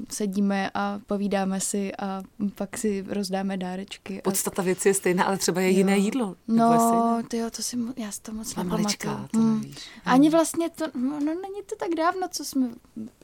sedíme 0.10 0.70
a 0.74 1.00
povídáme 1.08 1.60
si 1.60 1.96
a 1.96 2.24
pak 2.56 2.78
si 2.78 3.06
rozdáme 3.08 3.58
dárečky. 3.58 4.20
A, 4.20 4.24
Podstata 4.24 4.62
věci 4.62 4.88
je 4.88 4.94
stejná, 4.94 5.24
ale 5.24 5.38
třeba 5.38 5.62
je 5.62 5.70
jiné 5.70 5.98
Jo. 5.98 6.04
jídlo. 6.04 6.36
nebo 6.48 6.74
je 6.74 6.80
stejné? 6.80 6.96
No, 6.98 7.24
ty 7.28 7.38
jo, 7.38 7.50
to 7.50 7.62
si, 7.62 7.78
mo- 7.78 7.94
já 7.98 8.12
si 8.12 8.22
to 8.22 8.34
moc 8.34 8.56
nepamatuju. 8.56 9.14
Hmm. 9.36 9.60
nevíš. 9.62 9.78
Ani 10.06 10.30
vlastně 10.30 10.70
to, 10.70 10.86
no, 10.96 11.10
no 11.20 11.20
není 11.20 11.64
to 11.70 11.76
tak 11.80 11.90
dávno, 11.98 12.28
co 12.32 12.46
jsme 12.46 12.70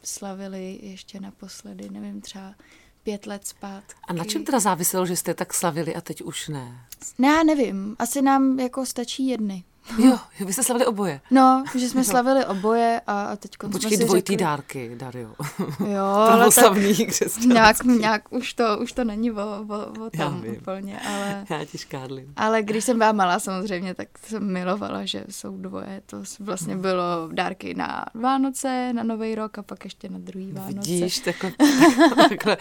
slavili 0.04 0.80
ještě 0.82 1.20
naposledy, 1.20 1.90
nevím, 1.90 2.22
třeba 2.22 2.54
pět 3.04 3.26
let 3.28 3.48
zpátky. 3.48 3.94
A 4.08 4.14
na 4.14 4.24
čem 4.26 4.44
teda 4.46 4.60
záviselo, 4.60 5.06
že 5.06 5.16
jste 5.16 5.34
tak 5.34 5.54
slavili 5.54 5.96
a 5.96 6.02
teď 6.02 6.22
už 6.22 6.48
ne? 6.48 6.86
Ne, 7.18 7.28
já 7.28 7.44
nevím, 7.44 7.96
asi 8.00 8.22
nám 8.22 8.60
jako 8.60 8.86
stačí 8.86 9.28
jedny. 9.28 9.64
Jo, 9.98 10.18
jo 10.40 10.46
vy 10.46 10.54
jste 10.54 10.64
slavili 10.64 10.86
oboje. 10.86 11.22
No, 11.32 11.64
že 11.78 11.90
jsme 11.90 12.04
slavili 12.04 12.46
oboje 12.46 13.02
a, 13.08 13.22
a 13.22 13.36
teď 13.36 13.52
jsme 13.60 13.70
Počkej, 13.70 13.98
si 13.98 14.06
dvojitý 14.06 14.34
řekli, 14.34 14.46
dárky, 14.46 14.92
Dario. 14.96 15.30
Jo, 15.88 16.06
ale 16.06 16.50
tak 16.52 16.74
nějak, 17.46 17.84
nějak 17.84 18.22
už, 18.34 18.54
to, 18.54 18.64
už 18.82 18.92
to 18.94 19.04
není 19.04 19.32
o, 19.32 19.36
o, 19.70 19.76
o 20.06 20.10
Já 20.14 20.26
tom 20.30 20.42
vím. 20.42 20.56
úplně, 20.62 21.00
ale... 21.00 21.46
Já 21.60 21.66
ti 21.66 21.78
škádlím. 21.78 22.34
Ale 22.36 22.64
když 22.64 22.84
jsem 22.84 22.98
byla 22.98 23.12
malá 23.12 23.40
samozřejmě, 23.40 23.96
tak 23.96 24.08
jsem 24.28 24.54
milovala, 24.54 25.06
že 25.06 25.24
jsou 25.30 25.58
dvoje. 25.58 26.02
To 26.06 26.18
vlastně 26.40 26.74
Hmm. 26.74 26.82
bylo 26.82 27.30
dárky 27.32 27.74
na 27.74 28.06
Vánoce, 28.14 28.94
na 28.94 29.04
Nový 29.04 29.36
rok 29.36 29.58
a 29.58 29.62
pak 29.64 29.84
ještě 29.84 30.10
na 30.10 30.20
druhý 30.20 30.52
Vánoce. 30.52 30.74
Vidíš, 30.74 31.20
takhle, 31.20 31.52
takhle, 32.30 32.58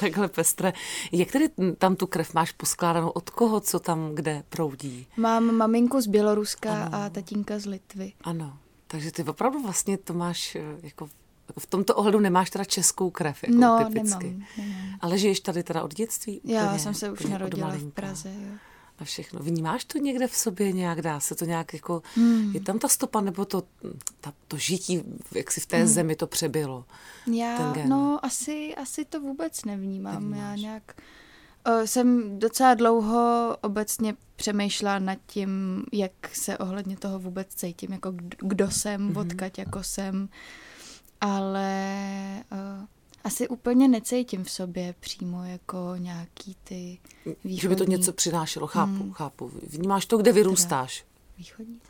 takhle 0.00 0.28
pestré. 0.28 0.72
Jak 1.12 1.30
tedy 1.30 1.48
tam 1.78 1.96
tu 1.96 2.06
krev 2.06 2.34
máš 2.34 2.52
poskládanou? 2.52 3.08
Od 3.08 3.30
koho, 3.30 3.60
co 3.60 3.78
tam 3.78 4.10
kde 4.14 4.42
proudí? 4.48 5.06
Mám 5.16 5.54
maminku 5.56 6.00
z 6.00 6.06
Běloruska 6.06 6.69
Ano. 6.70 6.94
a 6.94 7.10
tatínka 7.10 7.58
z 7.58 7.66
Litvy. 7.66 8.12
Ano, 8.20 8.58
takže 8.86 9.12
ty 9.12 9.24
opravdu 9.24 9.62
vlastně 9.62 9.98
to 9.98 10.14
máš 10.14 10.56
eh, 10.56 10.62
jako 10.82 11.08
v 11.58 11.66
tomto 11.66 11.94
ohledu 11.94 12.20
nemáš 12.20 12.50
teda 12.50 12.64
českou 12.64 13.10
krev, 13.10 13.42
jako 13.42 13.54
no, 13.56 13.84
typicky. 13.84 14.24
nemám, 14.26 14.46
nemám. 14.58 14.98
Ale 15.00 15.18
žiješ 15.18 15.40
tady 15.40 15.62
teda 15.62 15.82
od 15.82 15.94
dětství? 15.94 16.40
Já 16.44 16.64
úplně, 16.64 16.78
jsem 16.78 16.94
se 16.94 17.10
už 17.10 17.20
narodila 17.20 17.68
v. 17.68 17.90
Praze. 17.90 18.28
Jo. 18.28 18.58
A 18.98 19.04
všechno. 19.04 19.40
Vnímáš 19.40 19.84
to 19.84 19.98
někde 19.98 20.26
v 20.26 20.36
sobě 20.36 20.72
nějak? 20.72 21.02
Dá 21.02 21.20
se 21.20 21.34
to 21.34 21.44
nějak 21.44 21.72
jako... 21.74 22.02
Hmm. 22.14 22.50
Je 22.54 22.60
tam 22.60 22.78
ta 22.78 22.88
stopa, 22.88 23.20
nebo 23.20 23.44
to, 23.44 23.62
ta, 24.20 24.32
to 24.48 24.56
žití, 24.56 25.02
jak 25.32 25.52
si 25.52 25.60
v 25.60 25.66
té 25.66 25.86
zemi 25.86 26.16
to 26.16 26.26
přebylo? 26.26 26.84
Já, 27.32 27.74
no, 27.86 28.18
asi, 28.22 28.74
asi 28.74 29.04
to 29.04 29.20
vůbec 29.20 29.64
nevnímám. 29.64 30.14
Já 30.14 30.20
Nevnímáš. 30.20 30.60
nějak... 30.60 30.96
O, 31.66 31.86
jsem 31.86 32.38
docela 32.38 32.74
dlouho 32.74 33.56
obecně 33.60 34.14
přemýšlela 34.36 34.98
nad 34.98 35.18
tím, 35.26 35.84
jak 35.92 36.12
se 36.32 36.58
ohledně 36.58 36.96
toho 36.96 37.18
vůbec 37.18 37.48
cítím, 37.54 37.92
jako 37.92 38.12
kdo, 38.38 38.70
jsem, 38.70 39.00
Mhm. 39.02 39.12
mm-hmm. 39.12 39.20
odkaď 39.20 39.58
jako 39.58 39.82
jsem, 39.82 40.28
ale 41.20 41.74
o, 42.52 42.86
asi 43.24 43.48
úplně 43.48 43.88
necítím 43.88 44.44
v 44.44 44.50
sobě 44.50 44.94
přímo 45.00 45.44
jako 45.44 45.92
nějaký 45.98 46.56
ty 46.64 46.98
východní... 47.26 47.58
Že 47.58 47.68
by 47.68 47.76
to 47.76 47.84
něco 47.84 48.12
přinášelo, 48.12 48.66
chápu, 48.66 48.92
Hmm. 48.92 49.12
chápu. 49.12 49.50
Vnímáš 49.68 50.06
to, 50.06 50.16
kde 50.18 50.32
vyrůstáš? 50.32 51.04
Východní? 51.38 51.80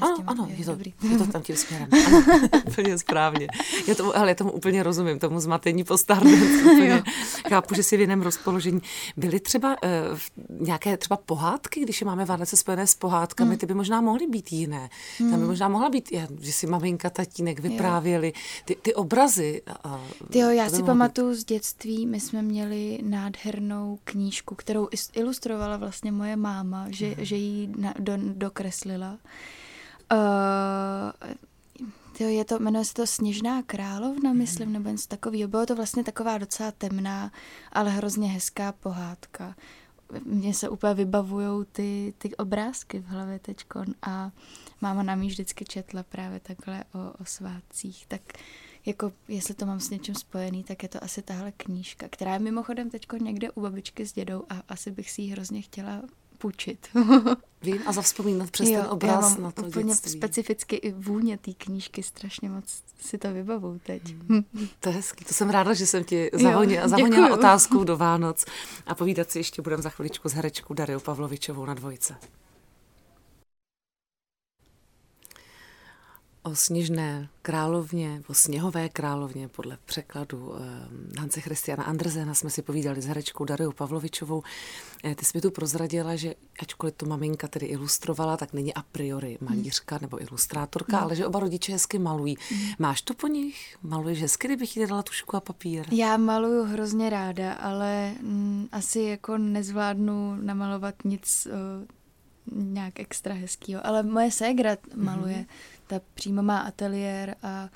Ano, 0.00 0.10
Jasně, 0.10 0.24
ano, 0.26 0.46
je, 0.50 0.54
je 0.56 0.64
to, 0.64 0.70
dobrý. 0.70 0.94
je 1.10 1.18
to 1.18 1.26
tam 1.26 1.42
tím 1.42 1.56
směrem. 1.56 1.88
Ano, 2.06 2.48
úplně 2.68 2.98
správně. 2.98 3.48
Já 3.86 3.94
tomu, 3.94 4.16
ale 4.16 4.28
já 4.28 4.34
tomu 4.34 4.52
úplně 4.52 4.82
rozumím, 4.82 5.18
tomu 5.18 5.40
zmatení 5.40 5.84
po 5.84 5.98
starnec. 5.98 6.38
Úplně 6.72 7.02
chápu, 7.48 7.74
že 7.74 7.82
si 7.82 7.96
v 7.96 8.00
jiném 8.00 8.22
rozpoložení. 8.22 8.80
Byly 9.16 9.40
třeba 9.40 9.76
uh, 9.82 10.18
nějaké 10.66 10.96
třeba 10.96 11.16
pohádky, 11.16 11.80
když 11.80 12.00
je 12.00 12.04
máme 12.04 12.24
Vánoce 12.24 12.56
spojené 12.56 12.86
s 12.86 12.94
pohádkami, 12.94 13.56
ty 13.56 13.66
by 13.66 13.74
možná 13.74 14.00
mohly 14.00 14.26
být 14.26 14.52
jiné. 14.52 14.90
Tam 15.18 15.40
by 15.40 15.46
možná 15.46 15.68
mohla 15.68 15.88
být, 15.90 16.12
já, 16.12 16.26
že 16.40 16.52
si 16.52 16.66
maminka, 16.66 17.10
tatínek 17.10 17.60
vyprávěli 17.60 18.32
ty, 18.64 18.74
ty 18.82 18.94
obrazy. 18.94 19.62
A, 19.84 20.00
Ty 20.30 20.38
jo, 20.38 20.48
já 20.50 20.64
si 20.64 20.70
mohlo 20.70 20.82
být- 20.82 20.86
pamatuju 20.86 21.34
z 21.34 21.44
dětství, 21.44 22.06
my 22.06 22.20
jsme 22.20 22.42
měli 22.42 22.98
nádhernou 23.02 23.98
knížku, 24.04 24.54
kterou 24.54 24.88
ilustrovala 25.14 25.76
vlastně 25.76 26.12
moje 26.12 26.36
máma, 26.36 26.86
že, 26.90 27.14
že 27.18 27.36
ji 27.36 27.68
na, 27.76 27.94
do, 27.98 28.12
dokreslila. 28.16 29.18
Uh, 30.12 31.32
jo, 32.20 32.28
je 32.28 32.44
to, 32.44 32.58
jmenuje 32.58 32.84
se 32.84 32.94
to 32.94 33.06
Sněžná 33.06 33.62
královna, 33.62 34.32
myslím, 34.32 34.72
nebo 34.72 34.88
něco 34.88 35.08
takového. 35.08 35.48
Bylo 35.48 35.66
to 35.66 35.76
vlastně 35.76 36.04
taková 36.04 36.38
docela 36.38 36.70
temná, 36.70 37.32
ale 37.72 37.90
hrozně 37.90 38.28
hezká 38.28 38.72
pohádka. 38.72 39.54
Mně 40.24 40.54
se 40.54 40.68
úplně 40.68 40.94
vybavujou 40.94 41.64
ty, 41.64 42.14
ty 42.18 42.36
obrázky 42.36 42.98
v 42.98 43.06
hlavě 43.06 43.38
teďkon 43.38 43.84
a 44.02 44.30
máma 44.80 45.02
nám 45.02 45.22
ji 45.22 45.28
vždycky 45.28 45.64
četla 45.64 46.02
právě 46.02 46.40
takhle 46.40 46.84
o, 46.94 47.22
o 47.22 47.24
svátcích. 47.24 48.06
Tak 48.06 48.20
jako 48.86 49.12
jestli 49.28 49.54
to 49.54 49.66
mám 49.66 49.80
s 49.80 49.90
něčím 49.90 50.14
spojený, 50.14 50.64
tak 50.64 50.82
je 50.82 50.88
to 50.88 51.04
asi 51.04 51.22
tahle 51.22 51.52
knížka, 51.52 52.06
která 52.10 52.32
je 52.32 52.38
mimochodem 52.38 52.90
teď 52.90 53.06
někde 53.20 53.50
u 53.50 53.60
babičky 53.60 54.06
s 54.06 54.12
dědou 54.12 54.44
a 54.48 54.62
asi 54.68 54.90
bych 54.90 55.10
si 55.10 55.22
ji 55.22 55.30
hrozně 55.30 55.62
chtěla 55.62 56.02
půjčit. 56.38 56.88
Vím 57.62 57.82
a 57.86 57.92
zavzpomínat 57.92 58.50
přes 58.50 58.68
jo, 58.68 58.80
ten 58.80 58.90
obraz 58.90 59.24
já 59.24 59.28
mám 59.28 59.42
na 59.42 59.50
to 59.50 59.62
úplně 59.62 59.84
dětství. 59.84 60.10
specificky 60.10 60.76
i 60.76 60.92
vůně 60.92 61.38
té 61.38 61.52
knížky, 61.52 62.02
strašně 62.02 62.50
moc 62.50 62.82
si 63.00 63.18
to 63.18 63.32
vybavu 63.32 63.80
teď. 63.86 64.02
Hmm. 64.28 64.44
To 64.80 64.88
je 64.88 64.94
hezký, 64.94 65.24
to 65.24 65.34
jsem 65.34 65.50
ráda, 65.50 65.74
že 65.74 65.86
jsem 65.86 66.04
ti 66.04 66.30
zahonila, 66.32 66.88
zahonila 66.88 67.34
otázku 67.34 67.84
do 67.84 67.96
Vánoc 67.96 68.44
a 68.86 68.94
povídat 68.94 69.30
si 69.30 69.38
ještě 69.38 69.62
budeme 69.62 69.82
za 69.82 69.90
chviličku 69.90 70.28
s 70.28 70.32
herečkou 70.32 70.74
Dariou 70.74 71.00
Pavlovičovou 71.00 71.64
na 71.64 71.74
dvojce. 71.74 72.14
O 76.42 76.54
sněžné 76.54 77.28
královně, 77.42 78.22
o 78.28 78.34
sněhové 78.34 78.88
královně 78.88 79.48
podle 79.48 79.78
překladu 79.84 80.54
eh, 80.54 81.20
Hance 81.20 81.40
Christiana 81.40 81.84
Andrzena 81.84 82.34
jsme 82.34 82.50
si 82.50 82.62
povídali 82.62 83.02
s 83.02 83.06
herečkou 83.06 83.44
Dariou 83.44 83.72
Pavlovičovou. 83.72 84.42
Eh, 85.04 85.14
ty 85.14 85.24
jsi 85.24 85.38
mi 85.38 85.40
tu 85.40 85.50
prozradila, 85.50 86.16
že 86.16 86.34
ačkoliv 86.60 86.94
to 86.94 87.06
maminka 87.06 87.48
tedy 87.48 87.66
ilustrovala, 87.66 88.36
tak 88.36 88.52
není 88.52 88.74
a 88.74 88.82
priori 88.82 89.38
malířka 89.40 89.98
nebo 90.02 90.22
ilustrátorka, 90.22 90.96
hmm. 90.96 91.04
ale 91.04 91.16
že 91.16 91.26
oba 91.26 91.40
rodiče 91.40 91.72
hezky 91.72 91.98
malují. 91.98 92.36
Hmm. 92.50 92.68
Máš 92.78 93.02
to 93.02 93.14
po 93.14 93.26
nich? 93.26 93.76
Maluješ 93.82 94.22
hezky, 94.22 94.48
kdybych 94.48 94.76
jí 94.76 94.86
dala 94.86 95.02
tušku 95.02 95.36
a 95.36 95.40
papír? 95.40 95.86
Já 95.92 96.16
maluju 96.16 96.64
hrozně 96.64 97.10
ráda, 97.10 97.52
ale 97.52 98.14
mm, 98.22 98.68
asi 98.72 99.00
jako 99.00 99.38
nezvládnu 99.38 100.36
namalovat 100.42 100.94
nic 101.04 101.48
uh, 101.50 102.64
nějak 102.72 103.00
extra 103.00 103.34
hezkýho. 103.34 103.86
Ale 103.86 104.02
moje 104.02 104.30
ségra 104.30 104.76
maluje. 104.94 105.34
Hmm 105.34 105.46
ta 105.90 106.00
přímo 106.14 106.42
má 106.42 106.58
ateliér 106.58 107.36
a 107.42 107.68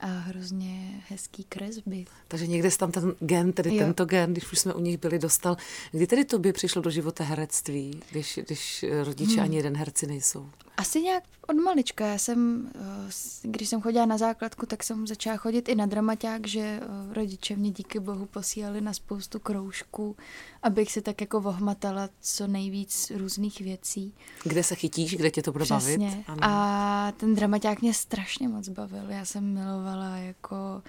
a 0.00 0.06
hrozně 0.06 1.02
hezký 1.08 1.44
kresby. 1.44 2.04
Takže 2.28 2.46
někde 2.46 2.70
tam 2.70 2.92
ten 2.92 3.14
gen, 3.20 3.52
tedy 3.52 3.76
jo. 3.76 3.78
tento 3.78 4.04
gen, 4.04 4.32
když 4.32 4.52
už 4.52 4.58
jsme 4.58 4.74
u 4.74 4.80
nich 4.80 4.98
byli, 4.98 5.18
dostal. 5.18 5.56
Kdy 5.92 6.06
tedy 6.06 6.24
tobě 6.24 6.52
přišlo 6.52 6.82
do 6.82 6.90
života 6.90 7.24
herectví, 7.24 8.00
když, 8.10 8.40
když 8.46 8.84
rodiče 9.04 9.34
hmm. 9.34 9.44
ani 9.44 9.56
jeden 9.56 9.76
herci 9.76 10.06
nejsou? 10.06 10.48
Asi 10.76 11.00
nějak 11.00 11.24
od 11.46 11.56
malička. 11.56 12.06
Já 12.06 12.18
jsem, 12.18 12.70
eh, 12.74 13.10
když 13.42 13.68
jsem 13.68 13.80
chodila 13.80 14.06
na 14.06 14.18
základku, 14.18 14.66
tak 14.66 14.84
jsem 14.84 15.06
začala 15.06 15.36
chodit 15.36 15.68
i 15.68 15.74
na 15.74 15.86
dramaťák, 15.86 16.46
že 16.46 16.60
eh, 16.60 17.14
rodiče 17.14 17.56
mě 17.56 17.70
díky 17.70 18.00
bohu 18.00 18.26
posílali 18.26 18.80
na 18.80 18.92
spoustu 18.92 19.38
kroužků, 19.38 20.16
abych 20.62 20.92
si 20.92 21.02
tak 21.02 21.20
jako 21.20 21.40
vohmatala 21.40 22.08
co 22.20 22.46
nejvíc 22.46 23.12
různých 23.16 23.60
věcí. 23.60 24.14
Kde 24.44 24.62
se 24.62 24.74
chytíš, 24.74 25.16
kde 25.16 25.30
tě 25.30 25.42
to 25.42 25.52
bude 25.52 25.64
Přesně. 25.64 26.08
bavit? 26.08 26.24
Ano. 26.26 26.38
A 26.42 27.12
ten 27.16 27.34
dramaťák 27.34 27.82
mě 27.82 27.94
strašně 27.94 28.48
moc 28.48 28.68
bavil. 28.68 29.04
Já 29.08 29.24
jsem 29.24 29.54
milovala 29.54 30.16
jako... 30.16 30.82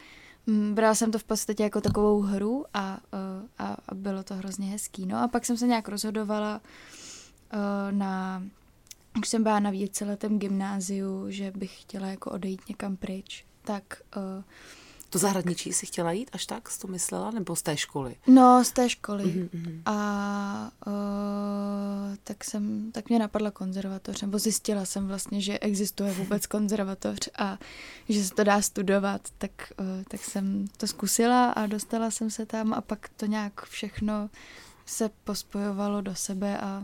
Mm, 0.47 0.73
brala 0.73 0.95
jsem 0.95 1.11
to 1.11 1.19
v 1.19 1.23
podstatě 1.23 1.63
jako 1.63 1.81
takovou 1.81 2.21
hru 2.21 2.65
a, 2.73 2.99
eh, 3.13 3.47
a, 3.57 3.77
a 3.88 3.95
bylo 3.95 4.23
to 4.23 4.35
hrozně 4.35 4.67
hezký. 4.67 5.05
No 5.05 5.17
a 5.17 5.27
pak 5.27 5.45
jsem 5.45 5.57
se 5.57 5.67
nějak 5.67 5.88
rozhodovala 5.88 6.61
na 7.91 8.43
už 9.19 9.29
jsem 9.29 9.43
byla 9.43 9.59
na 9.59 9.69
víceletém 9.69 10.39
gymnáziu, 10.39 11.25
že 11.29 11.51
bych 11.51 11.81
chtěla 11.81 12.07
jako 12.07 12.31
odejít 12.31 12.69
někam 12.69 12.97
pryč, 12.97 13.45
tak... 13.61 14.01
To 15.09 15.19
zahraničí 15.19 15.73
si 15.73 15.85
chtěla 15.85 16.11
jít 16.11 16.29
až 16.33 16.45
tak, 16.45 16.69
jsi 16.69 16.79
to 16.79 16.87
myslela, 16.87 17.31
nebo 17.31 17.55
z 17.55 17.61
té 17.61 17.77
školy? 17.77 18.15
No, 18.27 18.63
z 18.63 18.71
té 18.71 18.89
školy. 18.89 19.23
Mm-hmm. 19.23 19.81
A 19.85 20.71
uh, 20.87 22.15
tak 22.23 22.43
jsem, 22.43 22.91
tak 22.91 23.09
mě 23.09 23.19
napadla 23.19 23.51
konzervatoř, 23.51 24.21
nebo 24.21 24.39
zjistila 24.39 24.85
jsem 24.85 25.07
vlastně, 25.07 25.41
že 25.41 25.59
existuje 25.59 26.11
vůbec 26.11 26.47
konzervatoř 26.47 27.19
a 27.37 27.57
že 28.09 28.23
se 28.23 28.35
to 28.35 28.43
dá 28.43 28.61
studovat, 28.61 29.21
tak, 29.37 29.51
uh, 29.79 29.85
tak 30.07 30.21
jsem 30.23 30.65
to 30.77 30.87
zkusila 30.87 31.51
a 31.51 31.65
dostala 31.65 32.11
jsem 32.11 32.31
se 32.31 32.45
tam 32.45 32.73
a 32.73 32.81
pak 32.81 33.09
to 33.09 33.25
nějak 33.25 33.65
všechno 33.65 34.29
se 34.85 35.09
pospojovalo 35.23 36.01
do 36.01 36.15
sebe 36.15 36.57
a 36.57 36.83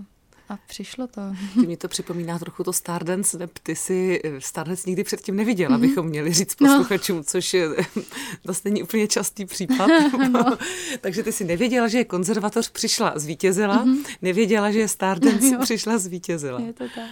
a 0.49 0.57
přišlo 0.67 1.07
to. 1.07 1.21
Ty 1.53 1.67
mi 1.67 1.77
to 1.77 1.87
připomíná 1.87 2.39
trochu 2.39 2.63
to 2.63 2.73
Stardance, 2.73 3.37
ne? 3.37 3.47
ty 3.63 3.75
si 3.75 4.21
eh, 4.23 4.41
Stardance 4.41 4.89
nikdy 4.89 5.03
předtím 5.03 5.35
neviděla, 5.35 5.77
mm-hmm. 5.77 5.81
bychom 5.81 6.05
měli 6.05 6.33
říct 6.33 6.61
no. 6.61 6.67
posluchačům, 6.67 7.17
no. 7.17 7.23
což 7.23 7.53
je 7.53 7.67
vlastně 8.45 8.71
není 8.71 8.83
úplně 8.83 9.07
častý 9.07 9.45
případ. 9.45 9.87
no. 10.31 10.57
Takže 11.01 11.23
ty 11.23 11.31
si 11.31 11.43
nevěděla, 11.43 11.87
že 11.87 11.97
je 11.97 12.05
konzervatoř, 12.05 12.69
přišla, 12.69 13.13
zvítězila, 13.15 13.85
mm-hmm. 13.85 14.05
nevěděla, 14.21 14.71
že 14.71 14.79
je 14.79 14.87
Stardance, 14.87 15.51
no, 15.51 15.59
přišla, 15.59 15.97
zvítězila. 15.97 16.59
Je 16.59 16.73
to 16.73 16.83
tak. 16.95 17.09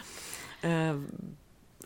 Uh, 0.63 1.03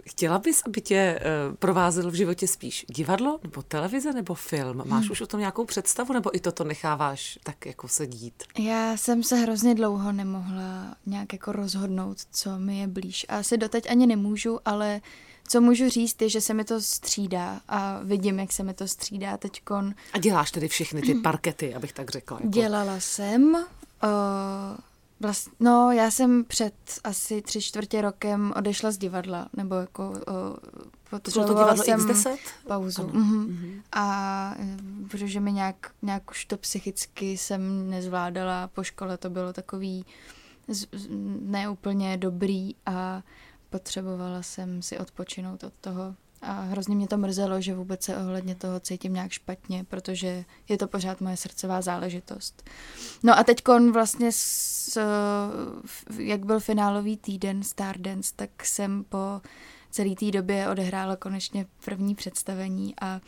Chtěla 0.10 0.40
bys, 0.40 0.62
aby 0.66 0.82
tě 0.82 1.20
uh, 1.50 1.56
provázel 1.56 2.12
v 2.12 2.14
životě 2.14 2.48
spíš 2.48 2.86
divadlo, 2.90 3.40
nebo 3.44 3.62
televize, 3.62 4.14
nebo 4.14 4.34
film? 4.34 4.84
Máš 4.86 5.04
hmm. 5.04 5.12
už 5.12 5.22
o 5.22 5.28
tom 5.28 5.40
nějakou 5.40 5.66
představu, 5.66 6.14
nebo 6.14 6.36
i 6.36 6.40
toto 6.40 6.64
necháváš 6.64 7.40
tak 7.44 7.66
jako 7.66 7.88
se 7.88 8.08
dít? 8.08 8.44
Já 8.60 8.98
jsem 8.98 9.24
se 9.24 9.36
hrozně 9.36 9.76
dlouho 9.76 10.12
nemohla 10.12 10.96
nějak 11.06 11.34
jako 11.34 11.52
rozhodnout, 11.52 12.18
co 12.32 12.60
mi 12.60 12.80
je 12.80 12.88
blíž. 12.88 13.26
A 13.30 13.38
asi 13.38 13.58
doteď 13.58 13.90
ani 13.90 14.08
nemůžu, 14.08 14.60
ale 14.66 15.02
co 15.48 15.62
můžu 15.62 15.90
říct 15.90 16.22
je, 16.22 16.30
že 16.30 16.42
se 16.42 16.54
mi 16.54 16.64
to 16.64 16.82
střídá 16.82 17.62
a 17.68 18.00
vidím, 18.04 18.40
jak 18.40 18.52
se 18.52 18.64
mi 18.64 18.74
to 18.74 18.88
střídá 18.88 19.38
teďkon. 19.38 19.94
A 20.14 20.18
děláš 20.18 20.52
tedy 20.52 20.68
všechny 20.68 21.02
ty 21.02 21.16
parkety, 21.16 21.76
abych 21.76 21.94
tak 21.94 22.10
řekla? 22.10 22.38
Jako... 22.38 22.50
Dělala 22.50 23.00
jsem. 23.00 23.54
Uh, 23.54 23.60
Vlast, 25.20 25.50
no, 25.60 25.92
já 25.92 26.12
jsem 26.12 26.44
před 26.44 26.74
asi 27.04 27.42
tři 27.42 27.62
čtvrtě 27.62 28.02
rokem 28.02 28.54
odešla 28.56 28.92
z 28.92 28.98
divadla, 28.98 29.50
nebo 29.58 29.76
jako 29.76 30.10
uh, 30.10 31.20
to 31.20 31.32
divadlo 31.32 31.84
jsem 31.84 32.00
X10? 32.00 32.38
pauzu. 32.68 33.02
Ano. 33.02 33.14
Mm-hmm. 33.14 33.48
Mm-hmm. 33.48 33.82
A 33.92 34.56
eh, 34.60 34.78
protože 35.10 35.40
mi 35.40 35.52
nějak, 35.52 35.92
nějak 36.02 36.32
už 36.32 36.46
to 36.46 36.58
psychicky 36.58 37.38
jsem 37.38 37.90
nezvládala, 37.90 38.68
po 38.68 38.84
škole 38.84 39.18
to 39.18 39.30
bylo 39.30 39.54
takový 39.54 40.06
z, 40.68 40.88
neúplně 41.42 42.18
dobrý 42.18 42.76
a 42.86 43.24
potřebovala 43.70 44.44
jsem 44.44 44.82
si 44.82 45.00
odpočinout 45.00 45.64
od 45.64 45.74
toho 45.82 46.16
a 46.42 46.62
hrozně 46.62 46.96
mě 46.96 47.08
to 47.08 47.18
mrzelo, 47.18 47.62
že 47.62 47.76
vůbec 47.76 48.04
se 48.04 48.18
ohledně 48.18 48.56
toho 48.56 48.80
cítím 48.80 49.14
nějak 49.14 49.32
špatně, 49.32 49.84
protože 49.84 50.46
je 50.70 50.78
to 50.78 50.88
pořád 50.88 51.22
moje 51.22 51.38
srdcová 51.38 51.82
záležitost. 51.82 52.70
No 53.24 53.40
a 53.40 53.44
teď 53.44 53.64
vlastně, 53.92 54.32
s, 54.32 54.98
jak 56.18 56.46
byl 56.46 56.60
finálový 56.60 57.18
týden 57.18 57.64
Stardance, 57.64 58.34
tak 58.36 58.66
jsem 58.66 59.04
po 59.04 59.42
celé 59.92 60.16
té 60.16 60.32
době 60.32 60.70
odehrála 60.70 61.16
konečně 61.16 61.66
první 61.86 62.16
představení 62.16 62.94
a, 63.02 63.22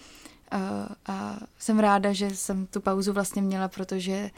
a, 0.51 0.89
a 1.05 1.39
jsem 1.59 1.79
ráda, 1.79 2.13
že 2.13 2.29
jsem 2.29 2.65
tu 2.65 2.81
pauzu 2.81 3.13
vlastně 3.13 3.41
měla, 3.41 3.67
protože 3.67 4.29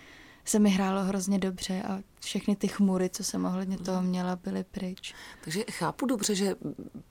se 0.46 0.60
mi 0.60 0.70
hrálo 0.70 1.04
hrozně 1.04 1.40
dobře 1.40 1.82
a 1.82 2.00
všechny 2.20 2.56
ty 2.56 2.68
chmury, 2.68 3.10
co 3.10 3.24
jsem 3.24 3.46
ohledně 3.46 3.78
toho 3.78 4.02
měla, 4.02 4.36
byly 4.36 4.64
pryč. 4.64 5.14
Takže 5.44 5.64
chápu 5.72 6.06
dobře, 6.06 6.36
že 6.36 6.56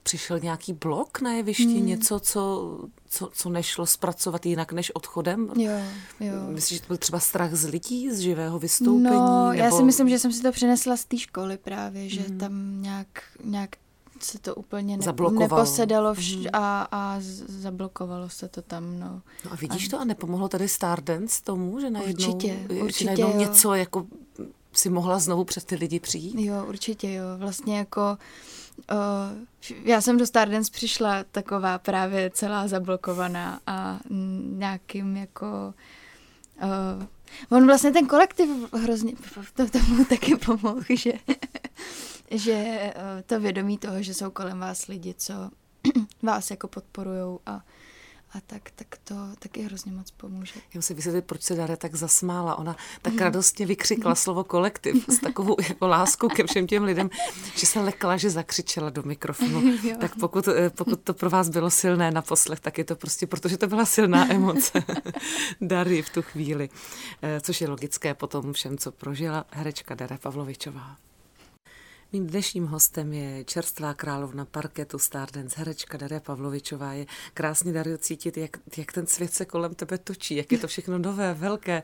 přišel 0.03 0.39
nějaký 0.39 0.73
blok 0.73 1.21
na 1.21 1.31
jevišti, 1.31 1.63
hmm. 1.77 1.85
něco, 1.85 2.19
co, 2.19 2.77
co, 3.09 3.29
co 3.33 3.49
nešlo 3.49 3.85
zpracovat 3.85 4.45
jinak 4.45 4.73
než 4.73 4.91
odchodem? 4.95 5.49
Jo, 5.55 5.71
jo. 6.19 6.33
Myslíš, 6.49 6.77
že 6.77 6.81
to 6.81 6.87
byl 6.87 6.97
třeba 6.97 7.19
strach 7.19 7.53
z 7.53 7.65
lidí, 7.65 8.11
z 8.11 8.19
živého 8.19 8.59
vystoupení? 8.59 9.03
No, 9.03 9.49
nebo... 9.49 9.63
já 9.63 9.71
si 9.71 9.83
myslím, 9.83 10.09
že 10.09 10.19
jsem 10.19 10.31
si 10.31 10.41
to 10.41 10.51
přinesla 10.51 10.97
z 10.97 11.05
té 11.05 11.17
školy 11.17 11.57
právě, 11.57 12.09
že 12.09 12.21
hmm. 12.21 12.37
tam 12.37 12.81
nějak, 12.81 13.07
nějak 13.43 13.75
se 14.21 14.39
to 14.39 14.55
úplně 14.55 14.97
ne, 14.97 15.05
neposedalo 15.39 16.13
vš- 16.13 16.39
mm. 16.39 16.47
a, 16.53 16.87
a 16.91 17.15
zablokovalo 17.47 18.29
se 18.29 18.47
to 18.47 18.61
tam. 18.61 18.99
No, 18.99 19.21
no 19.45 19.51
a 19.51 19.55
vidíš 19.55 19.87
a... 19.87 19.89
to 19.89 19.99
a 19.99 20.03
nepomohlo 20.03 20.49
tady 20.49 20.67
Stardance 20.67 21.43
tomu, 21.43 21.79
že 21.79 21.89
najednou, 21.89 22.33
určitě, 22.33 22.59
určitě 22.83 23.05
najednou 23.05 23.37
něco 23.37 23.73
jako 23.73 24.05
si 24.73 24.89
mohla 24.89 25.19
znovu 25.19 25.43
před 25.43 25.65
ty 25.65 25.75
lidi 25.75 25.99
přijít? 25.99 26.39
Jo, 26.39 26.65
určitě 26.67 27.13
jo. 27.13 27.25
Vlastně 27.37 27.77
jako 27.77 28.17
uh, 28.91 29.77
já 29.83 30.01
jsem 30.01 30.17
do 30.17 30.25
Stardance 30.25 30.71
přišla 30.71 31.23
taková 31.31 31.77
právě 31.77 32.31
celá 32.33 32.67
zablokovaná 32.67 33.59
a 33.67 33.99
nějakým 34.57 35.17
jako 35.17 35.73
uh, 36.63 37.05
On 37.49 37.65
vlastně 37.65 37.91
ten 37.91 38.07
kolektiv 38.07 38.49
hrozně 38.73 39.13
to 39.55 39.69
tomu 39.69 40.05
taky 40.05 40.35
pomohl, 40.35 40.81
že 40.89 41.13
že 42.31 42.53
eh, 42.53 43.23
to 43.25 43.39
vědomí 43.39 43.77
toho, 43.77 44.03
že 44.03 44.13
jsou 44.13 44.31
kolem 44.31 44.59
vás 44.59 44.87
lidi, 44.87 45.13
co 45.17 45.33
vás 46.21 46.51
jako 46.51 46.67
podporujou 46.67 47.39
a 47.45 47.61
a 48.33 48.41
tak, 48.47 48.71
tak 48.75 48.87
to 49.03 49.15
taky 49.39 49.61
hrozně 49.61 49.91
moc 49.91 50.11
pomůže. 50.11 50.53
Já 50.55 50.77
musím 50.77 50.95
vysvětlit, 50.95 51.25
proč 51.25 51.41
se 51.41 51.55
Dara 51.55 51.75
tak 51.75 51.95
zasmála. 51.95 52.55
Ona 52.55 52.75
tak 53.01 53.13
mhm. 53.13 53.23
radostně 53.23 53.65
vykřikla 53.65 54.15
slovo 54.15 54.43
kolektiv 54.43 55.05
s 55.09 55.19
takovou 55.19 55.55
jako 55.69 55.87
láskou 55.87 56.27
ke 56.27 56.43
všem 56.43 56.67
těm 56.67 56.83
lidem, 56.83 57.09
že 57.55 57.65
se 57.65 57.79
lekla, 57.79 58.17
že 58.17 58.29
zakřičela 58.29 58.89
do 58.89 59.03
mikrofonu. 59.03 59.77
tak 59.99 60.15
pokud, 60.19 60.47
eh, 60.47 60.69
pokud 60.69 61.01
to 61.01 61.13
pro 61.13 61.29
vás 61.29 61.49
bylo 61.49 61.69
silné 61.69 62.11
na 62.11 62.21
poslech, 62.21 62.59
tak 62.59 62.77
je 62.77 62.83
to 62.83 62.95
prostě, 62.95 63.27
protože 63.27 63.57
to 63.57 63.67
byla 63.67 63.85
silná 63.85 64.31
emoce 64.33 64.83
Dary 65.61 66.01
v 66.01 66.09
tu 66.09 66.21
chvíli. 66.21 66.69
Eh, 67.21 67.41
což 67.41 67.61
je 67.61 67.69
logické 67.69 68.13
po 68.13 68.27
tom 68.27 68.53
všem, 68.53 68.77
co 68.77 68.91
prožila 68.91 69.45
herečka 69.51 69.95
Dara 69.95 70.17
Pavlovičová. 70.17 70.97
Mým 72.13 72.27
dnešním 72.27 72.67
hostem 72.67 73.13
je 73.13 73.43
čerstvá 73.43 73.93
královna 73.93 74.45
parketu 74.45 74.99
Stardance, 74.99 75.55
herečka 75.57 75.97
Daria 75.97 76.19
Pavlovičová. 76.19 76.93
Je 76.93 77.05
krásně 77.33 77.73
Dario 77.73 77.97
cítit, 77.97 78.37
jak, 78.37 78.57
jak 78.77 78.91
ten 78.91 79.07
svět 79.07 79.33
se 79.33 79.45
kolem 79.45 79.73
tebe 79.75 79.97
točí, 79.97 80.35
jak 80.35 80.51
je 80.51 80.57
to 80.57 80.67
všechno 80.67 80.97
nové, 80.97 81.33
velké, 81.33 81.83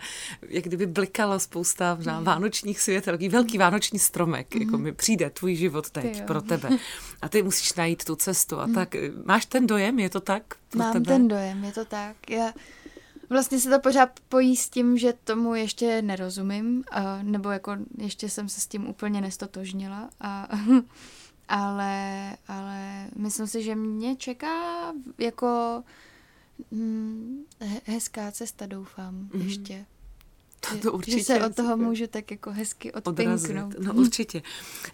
jak 0.49 0.63
kdyby 0.63 0.85
blikalo 0.85 1.39
spousta 1.39 1.97
na 2.05 2.19
vánočních 2.19 2.81
světel, 2.81 3.11
velký, 3.11 3.29
velký 3.29 3.57
vánoční 3.57 3.99
stromek, 3.99 4.55
mm. 4.55 4.61
jako 4.61 4.77
mi 4.77 4.91
přijde 4.91 5.29
tvůj 5.29 5.55
život 5.55 5.89
teď 5.89 6.23
pro 6.23 6.41
tebe. 6.41 6.69
A 7.21 7.29
ty 7.29 7.43
musíš 7.43 7.73
najít 7.73 8.03
tu 8.05 8.15
cestu. 8.15 8.59
A 8.59 8.65
mm. 8.65 8.73
tak 8.73 8.95
máš 9.25 9.45
ten 9.45 9.67
dojem, 9.67 9.99
je 9.99 10.09
to 10.09 10.19
tak? 10.19 10.43
Pro 10.69 10.79
Mám 10.79 10.93
tebe? 10.93 11.05
ten 11.05 11.27
dojem, 11.27 11.63
je 11.63 11.71
to 11.71 11.85
tak. 11.85 12.15
Já 12.29 12.53
Vlastně 13.29 13.59
se 13.59 13.69
to 13.69 13.79
pořád 13.79 14.19
pojí 14.29 14.55
s 14.55 14.69
tím, 14.69 14.97
že 14.97 15.13
tomu 15.23 15.55
ještě 15.55 16.01
nerozumím, 16.01 16.83
a, 16.91 17.23
nebo 17.23 17.49
jako 17.49 17.77
ještě 17.97 18.29
jsem 18.29 18.49
se 18.49 18.61
s 18.61 18.67
tím 18.67 18.87
úplně 18.89 19.21
nestotožnila, 19.21 20.09
a, 20.21 20.47
ale, 21.47 22.37
ale 22.47 23.07
myslím 23.15 23.47
si, 23.47 23.63
že 23.63 23.75
mě 23.75 24.15
čeká 24.15 24.93
jako 25.17 25.83
hm, 26.71 27.43
hezká 27.85 28.31
cesta, 28.31 28.65
doufám, 28.65 29.29
mm-hmm. 29.29 29.43
ještě. 29.45 29.85
To, 30.71 30.77
to 30.77 30.91
určitě. 30.91 31.17
Že 31.17 31.23
se 31.23 31.45
od 31.45 31.55
toho 31.55 31.77
můžu 31.77 32.07
tak 32.07 32.31
jako 32.31 32.51
hezky 32.51 32.93
odpinknout. 32.93 33.75
No 33.79 33.93
určitě. 33.93 34.41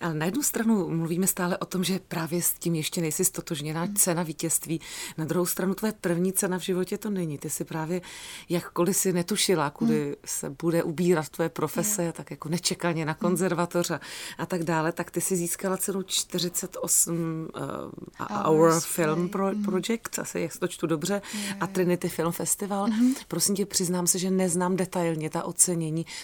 Ale 0.02 0.14
na 0.14 0.26
jednu 0.26 0.44
stranu 0.44 0.90
mluvíme 0.90 1.28
stále 1.28 1.58
o 1.58 1.66
tom, 1.66 1.84
že 1.84 2.00
právě 2.08 2.42
s 2.42 2.54
tím 2.54 2.76
ještě 2.76 3.02
nejsi 3.02 3.26
stotožněná 3.26 3.84
hmm. 3.84 3.96
cena 3.96 4.24
vítězství. 4.24 4.82
Na 5.18 5.26
druhou 5.26 5.46
stranu 5.46 5.74
tvoje 5.74 5.94
první 6.02 6.34
cena 6.34 6.60
v 6.60 6.62
životě 6.62 6.98
to 6.98 7.10
není. 7.10 7.38
Ty 7.38 7.50
si 7.50 7.64
právě, 7.64 8.02
jakkoliv 8.50 8.98
si 8.98 9.14
netušila, 9.14 9.70
kudy 9.70 10.04
hmm. 10.04 10.14
se 10.26 10.50
bude 10.50 10.84
ubírat 10.84 11.30
tvoje 11.30 11.50
profese, 11.50 12.04
hmm. 12.04 12.12
tak 12.12 12.32
jako 12.32 12.50
nečekaně 12.50 13.06
na 13.06 13.14
konzervatoř 13.14 13.92
a, 13.92 14.00
a 14.38 14.46
tak 14.46 14.64
dále, 14.64 14.92
tak 14.92 15.12
ty 15.12 15.22
si 15.22 15.36
získala 15.36 15.78
cenu 15.78 16.04
48 16.04 17.48
uh, 17.56 18.44
Hour 18.46 18.80
Film 18.80 19.30
pro, 19.30 19.46
hmm. 19.46 19.64
Project, 19.64 20.20
asi 20.20 20.40
jak 20.40 20.58
to 20.58 20.68
čtu 20.68 20.88
dobře, 20.88 21.22
hmm. 21.34 21.58
a 21.60 21.68
Trinity 21.68 22.10
Film 22.10 22.32
Festival. 22.32 22.86
Hmm. 22.86 23.14
Prosím 23.28 23.56
tě, 23.56 23.66
přiznám 23.66 24.08
se, 24.08 24.20
že 24.20 24.32
neznám 24.32 24.76
detailně 24.76 25.30
ta 25.30 25.44
ocenění. 25.44 25.62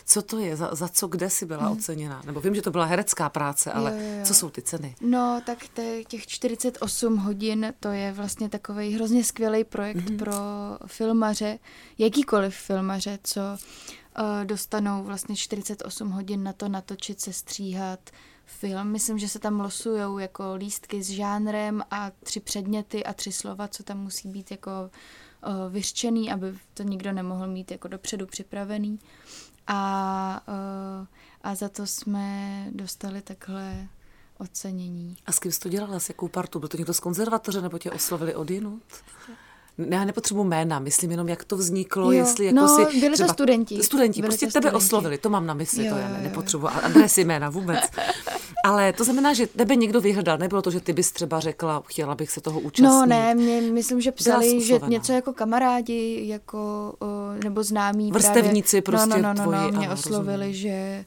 Co 0.05 0.21
to 0.21 0.39
je? 0.39 0.55
Za, 0.55 0.75
za 0.75 0.87
co, 0.87 1.07
kde 1.07 1.29
jsi 1.29 1.45
byla 1.45 1.63
hmm. 1.63 1.71
oceněna? 1.71 2.21
Nebo 2.25 2.41
vím, 2.41 2.55
že 2.55 2.61
to 2.61 2.71
byla 2.71 2.85
herecká 2.85 3.29
práce, 3.29 3.71
ale 3.71 3.91
jo, 3.91 4.17
jo, 4.17 4.25
co 4.25 4.33
jsou 4.33 4.49
ty 4.49 4.61
ceny? 4.61 4.95
No, 5.01 5.41
tak 5.45 5.57
těch 6.07 6.27
48 6.27 7.17
hodin, 7.17 7.73
to 7.79 7.87
je 7.87 8.11
vlastně 8.11 8.49
takový 8.49 8.93
hrozně 8.93 9.23
skvělý 9.23 9.63
projekt 9.63 10.09
hmm. 10.09 10.17
pro 10.17 10.35
filmaře, 10.85 11.59
jakýkoliv 11.97 12.55
filmaře, 12.55 13.19
co 13.23 13.41
uh, 13.41 14.45
dostanou 14.45 15.03
vlastně 15.03 15.35
48 15.35 16.09
hodin 16.09 16.43
na 16.43 16.53
to 16.53 16.69
natočit, 16.69 17.21
se 17.21 17.33
stříhat, 17.33 17.99
film. 18.45 18.87
Myslím, 18.87 19.17
že 19.17 19.29
se 19.29 19.39
tam 19.39 19.59
losujou 19.59 20.17
jako 20.17 20.55
lístky 20.55 21.03
s 21.03 21.09
žánrem 21.09 21.83
a 21.91 22.11
tři 22.23 22.39
předměty 22.39 23.03
a 23.03 23.13
tři 23.13 23.31
slova, 23.31 23.67
co 23.67 23.83
tam 23.83 23.99
musí 23.99 24.29
být 24.29 24.51
jako 24.51 24.71
uh, 25.47 25.73
vyřčený, 25.73 26.31
aby 26.31 26.53
to 26.73 26.83
nikdo 26.83 27.11
nemohl 27.11 27.47
mít 27.47 27.71
jako 27.71 27.87
dopředu 27.87 28.25
připravený. 28.25 28.99
A, 29.67 30.41
uh, 30.47 31.07
a 31.41 31.55
za 31.55 31.69
to 31.69 31.87
jsme 31.87 32.65
dostali 32.71 33.21
takhle 33.21 33.87
ocenění. 34.37 35.17
A 35.25 35.31
s 35.31 35.39
kým 35.39 35.51
jsi 35.51 35.59
to 35.59 35.69
dělala? 35.69 35.99
S 35.99 36.09
jakou 36.09 36.27
partu? 36.27 36.59
Byl 36.59 36.69
to 36.69 36.77
někdo 36.77 36.93
z 36.93 36.99
konzervatoře 36.99 37.61
nebo 37.61 37.77
tě 37.77 37.91
oslovili 37.91 38.35
odinut? 38.35 38.83
Já 39.89 40.05
nepotřebuji 40.05 40.43
jména, 40.43 40.79
myslím 40.79 41.11
jenom, 41.11 41.29
jak 41.29 41.43
to 41.43 41.57
vzniklo, 41.57 42.11
jo, 42.11 42.19
jestli 42.19 42.45
jako 42.45 42.55
no, 42.55 42.67
si 42.67 42.99
byli 42.99 43.13
třeba, 43.13 43.27
to 43.27 43.33
studenti. 43.33 43.83
Studenti, 43.83 44.21
byli 44.21 44.29
prostě 44.29 44.45
to 44.45 44.51
tebe 44.51 44.69
studenti. 44.69 44.85
oslovili, 44.85 45.17
to 45.17 45.29
mám 45.29 45.45
na 45.45 45.53
mysli, 45.53 45.85
jo, 45.85 45.93
to 45.93 45.99
já 45.99 46.09
nepotřebuji 46.09 46.67
adresy 46.67 47.23
jména 47.23 47.49
vůbec. 47.49 47.79
Ale 48.65 48.93
to 48.93 49.03
znamená, 49.03 49.33
že 49.33 49.47
tebe 49.47 49.75
někdo 49.75 50.01
vyhledal, 50.01 50.37
nebylo 50.37 50.61
to, 50.61 50.71
že 50.71 50.79
ty 50.79 50.93
bys 50.93 51.11
třeba 51.11 51.39
řekla, 51.39 51.83
chtěla 51.85 52.15
bych 52.15 52.31
se 52.31 52.41
toho 52.41 52.59
účastnit. 52.59 52.87
No 52.87 53.05
ne, 53.05 53.35
mě, 53.35 53.61
myslím, 53.61 54.01
že 54.01 54.11
psali, 54.11 54.65
že 54.65 54.79
něco 54.87 55.13
jako 55.13 55.33
kamarádi, 55.33 56.27
jako, 56.27 56.93
nebo 57.43 57.63
známí. 57.63 58.11
Vrstevníci 58.11 58.81
právě, 58.81 59.07
prostě 59.07 59.21
no, 59.21 59.33
no, 59.33 59.45
no, 59.45 59.51
no, 59.51 59.51
tvoji. 59.51 59.71
No, 59.71 59.77
mě 59.77 59.87
ano, 59.87 59.93
oslovili, 59.93 60.47
rozumím. 60.47 60.53
že 60.53 61.05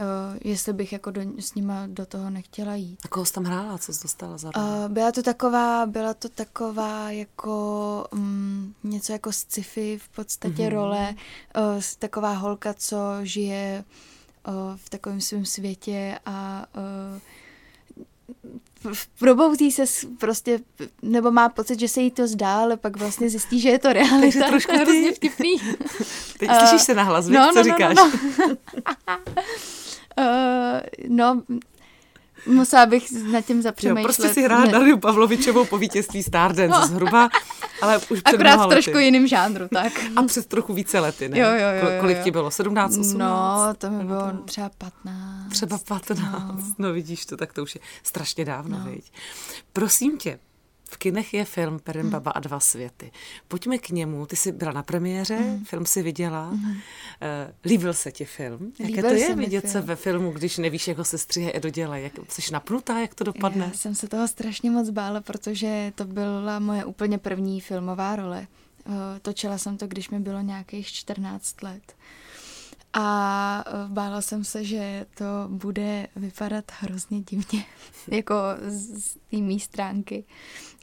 Uh, 0.00 0.38
jestli 0.44 0.72
bych 0.72 0.92
jako 0.92 1.10
do, 1.10 1.20
s 1.38 1.54
nima 1.54 1.86
do 1.86 2.06
toho 2.06 2.30
nechtěla 2.30 2.74
jít. 2.74 2.98
A 3.04 3.08
koho 3.08 3.26
jsi 3.26 3.32
tam 3.32 3.44
hrála? 3.44 3.78
Co 3.78 3.92
jsi 3.92 4.02
dostala 4.02 4.38
za 4.38 4.50
uh, 4.56 4.88
Byla 4.88 5.12
to 5.12 5.22
taková, 5.22 5.86
byla 5.86 6.14
to 6.14 6.28
taková 6.28 7.10
jako 7.10 8.06
um, 8.12 8.74
něco 8.84 9.12
jako 9.12 9.32
sci-fi 9.32 9.98
v 9.98 10.08
podstatě 10.08 10.62
mm-hmm. 10.62 10.72
role. 10.72 11.14
Uh, 11.58 11.82
taková 11.98 12.32
holka, 12.32 12.74
co 12.74 12.96
žije 13.22 13.84
uh, 13.86 14.13
v 14.76 14.90
takovém 14.90 15.20
svém 15.20 15.44
světě 15.44 16.18
a 16.26 16.66
probouzí 19.18 19.72
se 19.72 19.84
prostě, 20.18 20.58
nebo 21.02 21.30
má 21.30 21.48
pocit, 21.48 21.80
že 21.80 21.88
se 21.88 22.00
jí 22.00 22.10
to 22.10 22.26
zdá, 22.26 22.56
ale 22.56 22.76
pak 22.76 22.96
vlastně 22.96 23.30
zjistí, 23.30 23.60
že 23.60 23.68
je 23.68 23.78
to 23.78 23.92
realita. 23.92 24.20
Takže 24.20 24.40
trošku 24.40 24.72
to 24.76 24.78
hrozně 24.78 25.12
vtipný. 25.12 25.56
Teď 26.38 26.48
uh, 26.48 26.58
slyšíš 26.58 26.82
se 26.82 26.94
na 26.94 27.02
hlas, 27.02 27.28
no, 27.28 27.50
co 27.52 27.58
no, 27.58 27.64
říkáš? 27.64 27.96
No, 27.96 28.12
no. 28.38 28.56
Uh, 30.18 30.80
no, 31.08 31.42
musela 32.46 32.86
bych 32.86 33.10
nad 33.10 33.40
tím 33.40 33.62
zapřemýšlet. 33.62 34.00
Jo, 34.00 34.04
prostě 34.04 34.28
si 34.28 34.42
hrát 34.42 34.70
Dariu 34.70 34.98
Pavlovičovou 34.98 35.64
po 35.64 35.78
vítězství 35.78 36.22
Stardance 36.22 36.80
no. 36.80 36.86
zhruba, 36.86 37.28
ale 37.82 37.98
už 37.98 38.20
před 38.20 38.34
Akorát 38.34 38.66
v 38.66 38.68
trošku 38.68 38.98
jiným 38.98 39.26
žánru, 39.26 39.68
tak. 39.68 39.92
A 40.16 40.22
před 40.22 40.46
trochu 40.46 40.74
více 40.74 41.00
lety, 41.00 41.28
ne? 41.28 41.38
Jo, 41.38 41.48
jo, 41.48 41.68
jo, 41.82 41.90
jo. 41.90 42.00
Kolik 42.00 42.22
ti 42.22 42.30
bylo? 42.30 42.50
17, 42.50 42.98
18? 42.98 43.18
No, 43.18 43.74
to 43.78 43.90
mi 43.90 44.04
bylo 44.04 44.32
třeba 44.44 44.70
15. 44.78 45.50
Třeba 45.50 45.78
15, 45.78 46.18
no. 46.18 46.56
no 46.78 46.92
vidíš 46.92 47.26
to, 47.26 47.36
tak 47.36 47.52
to 47.52 47.62
už 47.62 47.74
je 47.74 47.80
strašně 48.02 48.44
dávno, 48.44 48.78
no. 48.78 48.84
viď? 48.84 49.12
Prosím 49.72 50.18
tě, 50.18 50.38
v 50.94 50.96
kinech 50.96 51.34
je 51.34 51.44
film 51.44 51.78
Perem 51.78 52.10
Baba 52.10 52.30
a 52.30 52.40
dva 52.40 52.60
světy. 52.60 53.10
Pojďme 53.48 53.78
k 53.78 53.90
němu. 53.90 54.26
Ty 54.26 54.36
jsi 54.36 54.52
byla 54.52 54.72
na 54.72 54.82
premiéře, 54.82 55.36
mm. 55.36 55.64
film 55.64 55.86
si 55.86 56.02
viděla. 56.02 56.50
Mm. 56.50 56.70
Uh, 56.70 56.76
líbil 57.64 57.94
se 57.94 58.12
ti 58.12 58.24
film? 58.24 58.72
Jaké 58.78 58.92
líbil 58.92 59.10
to 59.10 59.16
je 59.16 59.34
vidět 59.34 59.60
film. 59.60 59.72
se 59.72 59.80
ve 59.80 59.96
filmu, 59.96 60.30
když 60.30 60.58
nevíš, 60.58 60.88
jak 60.88 60.98
ho 60.98 61.04
se 61.04 61.18
střihe 61.18 61.52
a 61.52 61.58
dodělá? 61.58 61.96
Jak, 61.96 62.12
jsi 62.28 62.52
napnutá, 62.52 62.98
jak 62.98 63.14
to 63.14 63.24
dopadne? 63.24 63.64
Já 63.64 63.72
jsem 63.72 63.94
se 63.94 64.08
toho 64.08 64.28
strašně 64.28 64.70
moc 64.70 64.90
bála, 64.90 65.20
protože 65.20 65.92
to 65.94 66.04
byla 66.04 66.58
moje 66.58 66.84
úplně 66.84 67.18
první 67.18 67.60
filmová 67.60 68.16
role. 68.16 68.46
Uh, 68.86 68.94
točila 69.22 69.58
jsem 69.58 69.76
to, 69.76 69.86
když 69.86 70.10
mi 70.10 70.20
bylo 70.20 70.40
nějakých 70.40 70.86
14 70.86 71.62
let. 71.62 71.94
A 72.96 73.64
bála 73.88 74.20
jsem 74.20 74.44
se, 74.44 74.64
že 74.64 75.06
to 75.14 75.24
bude 75.48 76.06
vypadat 76.16 76.64
hrozně 76.78 77.20
divně, 77.20 77.64
jako 78.08 78.34
z, 78.66 79.14
té 79.14 79.36
mý 79.36 79.60
stránky. 79.60 80.24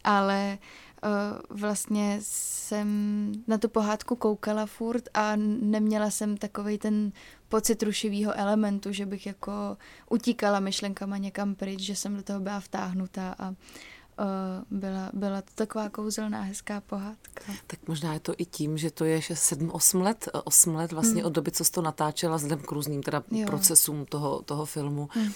Ale 0.04 0.58
uh, 1.04 1.60
vlastně 1.60 2.19
jsem 2.21 3.32
na 3.47 3.58
tu 3.58 3.69
pohádku 3.69 4.15
koukala 4.15 4.65
furt 4.65 5.04
a 5.13 5.36
neměla 5.62 6.12
jsem 6.12 6.38
takový 6.38 6.78
ten 6.78 7.12
pocit 7.50 7.84
rušivého 7.84 8.34
elementu, 8.39 8.91
že 8.91 9.06
bych 9.06 9.26
jako 9.26 9.78
utíkala 10.10 10.60
myšlenkama 10.60 11.17
někam 11.17 11.56
pryč, 11.56 11.80
že 11.80 11.95
jsem 11.95 12.15
do 12.15 12.24
toho 12.24 12.39
byla 12.39 12.60
vtáhnutá 12.60 13.36
a 13.39 13.54
byla, 14.71 15.10
byla 15.13 15.41
to 15.41 15.51
taková 15.55 15.89
kouzelná, 15.89 16.41
hezká 16.41 16.81
pohádka. 16.81 17.43
Tak 17.67 17.79
možná 17.88 18.13
je 18.13 18.19
to 18.19 18.34
i 18.38 18.45
tím, 18.45 18.77
že 18.77 18.91
to 18.91 19.05
je 19.05 19.19
7-8 19.19 20.01
let, 20.01 20.29
8 20.43 20.75
let 20.75 20.91
vlastně 20.91 21.21
hmm. 21.21 21.27
od 21.27 21.34
doby, 21.34 21.51
co 21.51 21.63
jsi 21.63 21.71
to 21.71 21.81
natáčela 21.81 22.36
vzhledem 22.36 22.60
k 22.60 22.71
různým 22.71 23.03
teda 23.03 23.23
jo. 23.31 23.45
procesům 23.45 24.05
toho, 24.05 24.41
toho 24.41 24.65
filmu. 24.65 25.10
Hmm. 25.12 25.31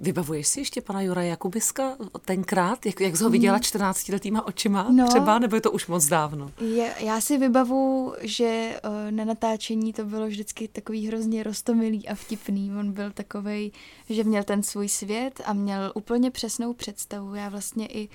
Vybavuješ 0.00 0.48
si 0.48 0.60
ještě 0.60 0.80
pana 0.80 1.02
Jura 1.02 1.22
Jakubiska 1.22 1.96
tenkrát, 2.24 2.86
jak, 2.86 3.00
jak 3.00 3.16
jsi 3.16 3.24
ho 3.24 3.30
viděla 3.30 3.58
14 3.58 4.08
hmm. 4.08 4.14
letýma 4.14 4.46
očima 4.46 4.86
no, 4.90 5.08
třeba, 5.08 5.38
nebo 5.38 5.56
je 5.56 5.60
to 5.60 5.70
už 5.70 5.86
moc 5.86 6.06
dávno? 6.06 6.50
Je, 6.60 6.94
já 7.00 7.20
si 7.20 7.38
vybavu, 7.38 8.14
že 8.20 8.80
na 9.10 9.24
natáčení 9.24 9.92
to 9.92 10.04
bylo 10.04 10.26
vždycky 10.26 10.68
takový 10.68 11.06
hrozně 11.06 11.42
rostomilý 11.42 12.08
a 12.08 12.14
vtipný. 12.14 12.72
On 12.78 12.92
byl 12.92 13.10
takovej, 13.10 13.70
že 14.08 14.24
měl 14.24 14.44
ten 14.44 14.62
svůj 14.62 14.88
svět 14.88 15.40
a 15.44 15.52
měl 15.52 15.92
úplně 15.94 16.30
přesnou 16.30 16.72
představu. 16.72 17.34
Já 17.34 17.48
vlastně 17.48 17.86
i 17.94 18.08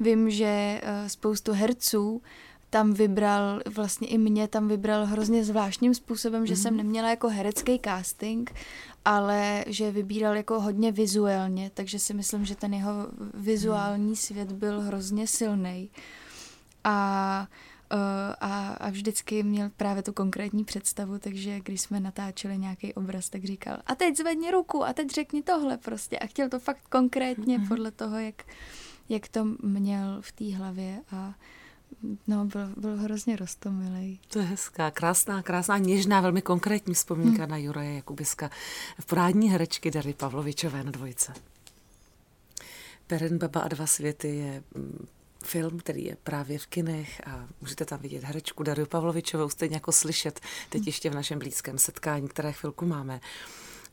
vím, 0.00 0.30
že 0.30 0.80
eh, 0.82 1.08
spoustu 1.08 1.52
herců 1.52 2.22
tam 2.70 2.92
vybral, 2.92 3.60
vlastně 3.74 4.08
i 4.08 4.18
mě 4.18 4.48
tam 4.48 4.68
vybral 4.68 5.06
hrozně 5.06 5.44
zvláštním 5.44 5.94
způsobem, 5.94 6.42
mm-hmm. 6.42 6.46
že 6.46 6.56
jsem 6.56 6.74
mhm. 6.74 6.76
neměla 6.76 7.10
jako 7.10 7.28
herecký 7.28 7.80
casting, 7.84 8.54
ale 9.04 9.64
že 9.66 9.90
vybíral 9.90 10.36
jako 10.36 10.60
hodně 10.60 10.92
vizuálně, 10.92 11.70
takže 11.74 11.98
si 11.98 12.14
myslím, 12.14 12.44
že 12.44 12.56
ten 12.56 12.74
jeho 12.74 12.92
vizuální 13.34 14.08
mm. 14.08 14.16
svět 14.16 14.52
byl 14.52 14.80
hrozně 14.80 15.26
silný. 15.26 15.90
A 16.84 17.48
Uh, 17.92 18.00
a, 18.40 18.68
a 18.68 18.90
vždycky 18.90 19.42
měl 19.42 19.70
právě 19.76 20.02
tu 20.02 20.12
konkrétní 20.12 20.64
představu, 20.64 21.18
takže 21.18 21.60
když 21.60 21.80
jsme 21.80 22.00
natáčeli 22.00 22.58
nějaký 22.58 22.94
obraz, 22.94 23.28
tak 23.28 23.44
říkal, 23.44 23.76
a 23.86 23.94
teď 23.94 24.16
zvedni 24.16 24.50
ruku 24.50 24.84
a 24.84 24.92
teď 24.92 25.10
řekni 25.10 25.42
tohle 25.42 25.78
prostě. 25.78 26.18
A 26.18 26.26
chtěl 26.26 26.48
to 26.48 26.58
fakt 26.58 26.88
konkrétně 26.88 27.58
mm-hmm. 27.58 27.68
podle 27.68 27.90
toho, 27.90 28.18
jak, 28.18 28.44
jak 29.08 29.28
to 29.28 29.44
měl 29.62 30.18
v 30.20 30.32
té 30.32 30.56
hlavě 30.56 31.00
a 31.12 31.34
No, 32.26 32.44
byl, 32.44 32.68
byl 32.76 32.96
hrozně 32.96 33.36
rostomilej. 33.36 34.18
To 34.28 34.38
je 34.38 34.44
hezká, 34.44 34.90
krásná, 34.90 35.42
krásná, 35.42 35.78
něžná, 35.78 36.20
velmi 36.20 36.42
konkrétní 36.42 36.94
vzpomínka 36.94 37.42
hmm. 37.42 37.50
na 37.50 37.56
Juraje 37.56 37.94
Jakubiska 37.94 38.50
v 39.00 39.06
porádní 39.06 39.50
herečky 39.50 39.90
Dary 39.90 40.14
Pavlovičové 40.14 40.84
na 40.84 40.90
dvojce. 40.90 41.32
Perin 43.06 43.38
Baba 43.38 43.60
a 43.60 43.68
dva 43.68 43.86
světy 43.86 44.36
je 44.36 44.62
mm, 44.74 45.06
film, 45.44 45.78
který 45.78 46.04
je 46.04 46.16
právě 46.22 46.58
v 46.58 46.66
kinech 46.66 47.20
a 47.26 47.48
můžete 47.60 47.84
tam 47.84 47.98
vidět 48.00 48.24
herečku 48.24 48.62
Dariu 48.62 48.86
Pavlovičovou, 48.86 49.48
stejně 49.48 49.76
jako 49.76 49.92
slyšet 49.92 50.40
teď 50.68 50.86
ještě 50.86 51.10
v 51.10 51.14
našem 51.14 51.38
blízkém 51.38 51.78
setkání, 51.78 52.28
které 52.28 52.52
chvilku 52.52 52.86
máme. 52.86 53.20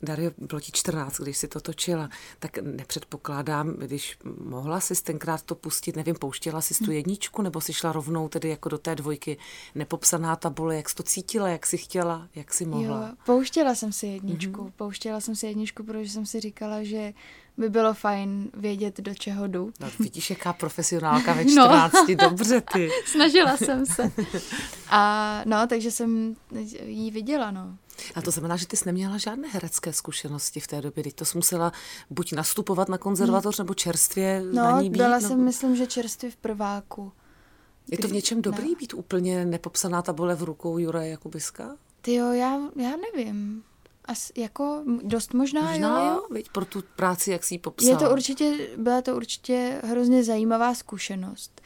Dario, 0.03 0.31
bylo 0.37 0.59
ti 0.61 0.71
14, 0.71 1.19
když 1.19 1.37
si 1.37 1.47
to 1.47 1.59
točila, 1.59 2.09
tak 2.39 2.57
nepředpokládám, 2.57 3.73
když 3.73 4.17
mohla 4.43 4.79
si 4.79 5.03
tenkrát 5.03 5.41
to 5.41 5.55
pustit, 5.55 5.95
nevím, 5.95 6.15
pouštěla 6.15 6.61
si 6.61 6.73
tu 6.73 6.91
hm. 6.91 6.93
jedničku, 6.93 7.41
nebo 7.41 7.61
si 7.61 7.73
šla 7.73 7.91
rovnou 7.91 8.29
tedy 8.29 8.49
jako 8.49 8.69
do 8.69 8.77
té 8.77 8.95
dvojky 8.95 9.37
nepopsaná 9.75 10.35
tabule, 10.35 10.75
jak 10.75 10.89
jsi 10.89 10.95
to 10.95 11.03
cítila, 11.03 11.49
jak 11.49 11.65
si 11.65 11.77
chtěla, 11.77 12.27
jak 12.35 12.53
si 12.53 12.65
mohla? 12.65 13.07
Jo, 13.07 13.15
pouštěla 13.25 13.75
jsem 13.75 13.91
si 13.91 14.07
jedničku, 14.07 14.61
mm-hmm. 14.61 14.71
pouštěla 14.75 15.19
jsem 15.19 15.35
si 15.35 15.47
jedničku, 15.47 15.83
protože 15.83 16.09
jsem 16.09 16.25
si 16.25 16.39
říkala, 16.39 16.83
že 16.83 17.13
by 17.57 17.69
bylo 17.69 17.93
fajn 17.93 18.49
vědět, 18.53 18.99
do 18.99 19.15
čeho 19.15 19.47
jdu. 19.47 19.71
No, 19.79 19.87
vidíš, 19.99 20.29
jaká 20.29 20.53
profesionálka 20.53 21.33
ve 21.33 21.45
14, 21.45 21.93
no. 22.09 22.15
dobře 22.15 22.61
ty. 22.73 22.89
Snažila 23.05 23.57
jsem 23.57 23.85
se. 23.85 24.11
A 24.89 25.41
no, 25.45 25.67
takže 25.67 25.91
jsem 25.91 26.35
jí 26.85 27.11
viděla, 27.11 27.51
no. 27.51 27.77
A 28.15 28.21
to 28.21 28.31
znamená, 28.31 28.55
že 28.55 28.67
ty 28.67 28.77
jsi 28.77 28.85
neměla 28.85 29.17
žádné 29.17 29.47
herecké 29.47 29.93
zkušenosti 29.93 30.59
v 30.59 30.67
té 30.67 30.81
době, 30.81 31.03
teď 31.03 31.15
to 31.15 31.25
jsi 31.25 31.37
musela 31.37 31.71
buď 32.09 32.33
nastupovat 32.33 32.89
na 32.89 32.97
konzervatoř, 32.97 33.57
nebo 33.57 33.73
čerstvě 33.73 34.43
no, 34.51 34.63
na 34.63 34.81
ní 34.81 34.89
být? 34.89 34.97
byla 34.97 35.19
no. 35.19 35.27
jsem, 35.27 35.43
myslím, 35.43 35.75
že 35.75 35.87
čerstvě 35.87 36.31
v 36.31 36.35
prváku. 36.35 37.11
Je 37.91 37.97
to 37.97 38.07
v 38.07 38.11
něčem 38.11 38.41
dobrý 38.41 38.69
no. 38.69 38.75
být 38.75 38.93
úplně 38.93 39.45
nepopsaná 39.45 40.01
tabule 40.01 40.35
v 40.35 40.43
rukou 40.43 40.77
Juraje 40.77 41.11
Jakubiska? 41.11 41.75
Ty 42.01 42.13
jo, 42.13 42.31
já, 42.31 42.59
já 42.75 42.93
nevím. 43.13 43.63
As, 44.11 44.31
jako 44.37 44.83
dost 45.03 45.33
možná, 45.33 45.61
možná 45.61 46.03
jo. 46.03 46.07
jo. 46.07 46.27
Veď 46.29 46.49
pro 46.49 46.65
tu 46.65 46.83
práci, 46.95 47.31
jak 47.31 47.43
si 47.43 47.53
ji 47.53 47.59
popsal. 47.59 47.89
Je 47.89 47.97
to 47.97 48.11
určitě, 48.11 48.69
byla 48.77 49.01
to 49.01 49.15
určitě 49.15 49.81
hrozně 49.83 50.23
zajímavá 50.23 50.73
zkušenost. 50.73 51.61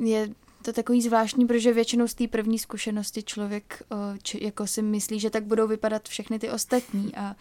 Je 0.00 0.28
to 0.62 0.72
takový 0.72 1.02
zvláštní, 1.02 1.46
protože 1.46 1.72
většinou 1.72 2.08
z 2.08 2.14
té 2.14 2.28
první 2.28 2.58
zkušenosti 2.58 3.22
člověk 3.22 3.82
či, 4.22 4.44
jako 4.44 4.66
si 4.66 4.82
myslí, 4.82 5.20
že 5.20 5.30
tak 5.30 5.44
budou 5.44 5.66
vypadat 5.66 6.08
všechny 6.08 6.38
ty 6.38 6.50
ostatní, 6.50 7.14
a, 7.14 7.36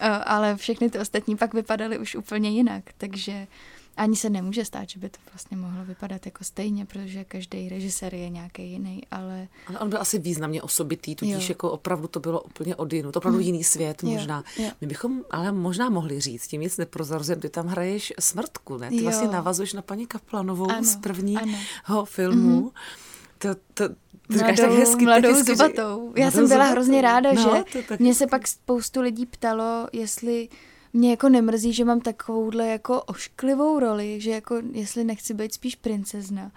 a, 0.00 0.16
ale 0.16 0.56
všechny 0.56 0.90
ty 0.90 0.98
ostatní 0.98 1.36
pak 1.36 1.54
vypadaly 1.54 1.98
už 1.98 2.14
úplně 2.14 2.50
jinak, 2.50 2.84
takže 2.98 3.46
ani 3.98 4.16
se 4.16 4.30
nemůže 4.30 4.64
stát, 4.64 4.88
že 4.88 4.98
by 4.98 5.08
to 5.08 5.18
vlastně 5.32 5.56
mohlo 5.56 5.84
vypadat 5.84 6.26
jako 6.26 6.44
stejně, 6.44 6.86
protože 6.86 7.24
každý 7.24 7.68
režisér 7.68 8.14
je 8.14 8.28
nějaký 8.28 8.70
jiný, 8.70 9.02
ale... 9.10 9.48
Ale 9.66 9.78
on 9.78 9.90
byl 9.90 10.00
asi 10.00 10.18
významně 10.18 10.62
osobitý, 10.62 11.14
tudíž 11.14 11.48
jo. 11.48 11.52
jako 11.52 11.70
opravdu 11.70 12.08
to 12.08 12.20
bylo 12.20 12.40
úplně 12.40 12.76
odinu, 12.76 13.12
to 13.12 13.18
opravdu 13.18 13.38
mm. 13.38 13.44
jiný 13.44 13.64
svět 13.64 14.02
možná. 14.02 14.44
Jo, 14.58 14.64
jo. 14.64 14.70
My 14.80 14.86
bychom 14.86 15.22
ale 15.30 15.52
možná 15.52 15.90
mohli 15.90 16.20
říct, 16.20 16.46
tím 16.46 16.60
nic 16.60 16.76
neprozorzujem, 16.76 17.40
ty 17.40 17.48
tam 17.48 17.66
hraješ 17.66 18.12
smrtku, 18.20 18.78
ne? 18.78 18.88
Ty 18.88 18.96
jo. 18.96 19.02
vlastně 19.02 19.28
navazuješ 19.28 19.72
na 19.72 19.82
paní 19.82 20.06
Kaplanovou 20.06 20.70
ano, 20.70 20.84
z 20.84 20.96
prvního 20.96 21.42
ano. 21.88 22.04
filmu. 22.04 22.60
Mm-hmm. 22.60 22.72
To, 23.38 23.54
to, 23.74 23.88
to 23.88 23.94
mladou, 24.28 24.56
tak 24.56 24.70
hezky, 24.70 25.04
mladou 25.04 25.34
hezky, 25.34 25.56
zubatou. 25.56 26.12
Já 26.16 26.30
jsem 26.30 26.48
byla 26.48 26.64
zubatou. 26.64 26.72
hrozně 26.72 27.02
ráda, 27.02 27.32
no, 27.32 27.64
že 27.74 27.82
tak... 27.82 28.00
mě 28.00 28.14
se 28.14 28.26
pak 28.26 28.48
spoustu 28.48 29.00
lidí 29.00 29.26
ptalo, 29.26 29.88
jestli 29.92 30.48
mě 30.92 31.10
jako 31.10 31.28
nemrzí, 31.28 31.72
že 31.72 31.84
mám 31.84 32.00
takovouhle 32.00 32.66
jako 32.66 33.02
ošklivou 33.02 33.78
roli, 33.78 34.20
že 34.20 34.30
jako 34.30 34.62
jestli 34.72 35.04
nechci 35.04 35.34
být 35.34 35.54
spíš 35.54 35.76
princezna. 35.76 36.50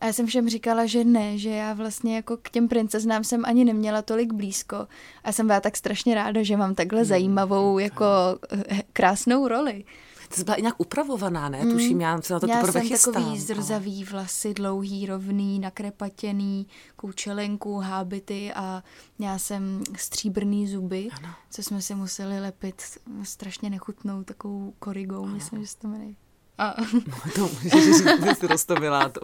A 0.00 0.06
já 0.06 0.12
jsem 0.12 0.26
všem 0.26 0.48
říkala, 0.48 0.86
že 0.86 1.04
ne, 1.04 1.38
že 1.38 1.50
já 1.50 1.72
vlastně 1.72 2.16
jako 2.16 2.36
k 2.36 2.50
těm 2.50 2.68
princeznám 2.68 3.24
jsem 3.24 3.42
ani 3.44 3.64
neměla 3.64 4.02
tolik 4.02 4.32
blízko. 4.32 4.86
A 5.24 5.32
jsem 5.32 5.46
byla 5.46 5.60
tak 5.60 5.76
strašně 5.76 6.14
ráda, 6.14 6.42
že 6.42 6.56
mám 6.56 6.74
takhle 6.74 6.98
hmm. 6.98 7.08
zajímavou, 7.08 7.78
jako 7.78 8.04
eh, 8.52 8.82
krásnou 8.92 9.48
roli. 9.48 9.84
Ty 10.28 10.36
jsi 10.36 10.44
byla 10.44 10.56
nějak 10.56 10.74
upravovaná, 10.78 11.48
ne? 11.48 11.64
Mm. 11.64 11.72
Tuším, 11.72 12.00
já 12.00 12.22
se 12.22 12.32
na 12.32 12.40
to 12.40 12.46
já 12.46 12.56
teprve 12.56 12.72
jsem 12.72 12.88
chystám. 12.88 13.14
takový 13.14 13.40
zrzavý 13.40 14.04
vlasy, 14.04 14.54
dlouhý, 14.54 15.06
rovný, 15.06 15.58
nakrepatěný, 15.58 16.66
koučelenku, 16.96 17.78
hábity 17.78 18.52
a 18.54 18.82
já 19.18 19.38
jsem 19.38 19.82
stříbrný 19.96 20.68
zuby, 20.68 21.08
ano. 21.12 21.34
co 21.50 21.62
jsme 21.62 21.82
si 21.82 21.94
museli 21.94 22.40
lepit 22.40 22.82
strašně 23.22 23.70
nechutnou 23.70 24.22
takovou 24.22 24.74
korigou, 24.78 25.24
ano. 25.24 25.34
myslím, 25.34 25.60
že 25.60 25.66
se 25.66 25.78
to 25.78 25.88
jmenuje. 25.88 26.14
A... 26.58 26.74
No, 27.08 27.16
to 27.34 27.50
můžeš 27.62 27.96
říct, 27.96 28.42
rostomilá 28.42 29.08
to. 29.08 29.20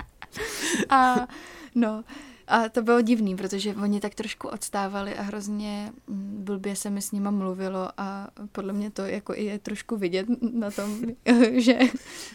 a 0.90 1.26
no, 1.74 2.04
a 2.48 2.68
to 2.68 2.82
bylo 2.82 3.00
divný, 3.00 3.36
protože 3.36 3.74
oni 3.74 4.00
tak 4.00 4.14
trošku 4.14 4.48
odstávali 4.48 5.14
a 5.14 5.22
hrozně 5.22 5.92
mm, 6.06 6.36
blbě 6.44 6.76
se 6.76 6.90
mi 6.90 7.02
s 7.02 7.12
nima 7.12 7.30
mluvilo 7.30 7.88
a 7.96 8.28
podle 8.52 8.72
mě 8.72 8.90
to 8.90 9.02
jako 9.02 9.34
i 9.34 9.44
je 9.44 9.58
trošku 9.58 9.96
vidět 9.96 10.26
na 10.52 10.70
tom, 10.70 11.00
že, 11.56 11.78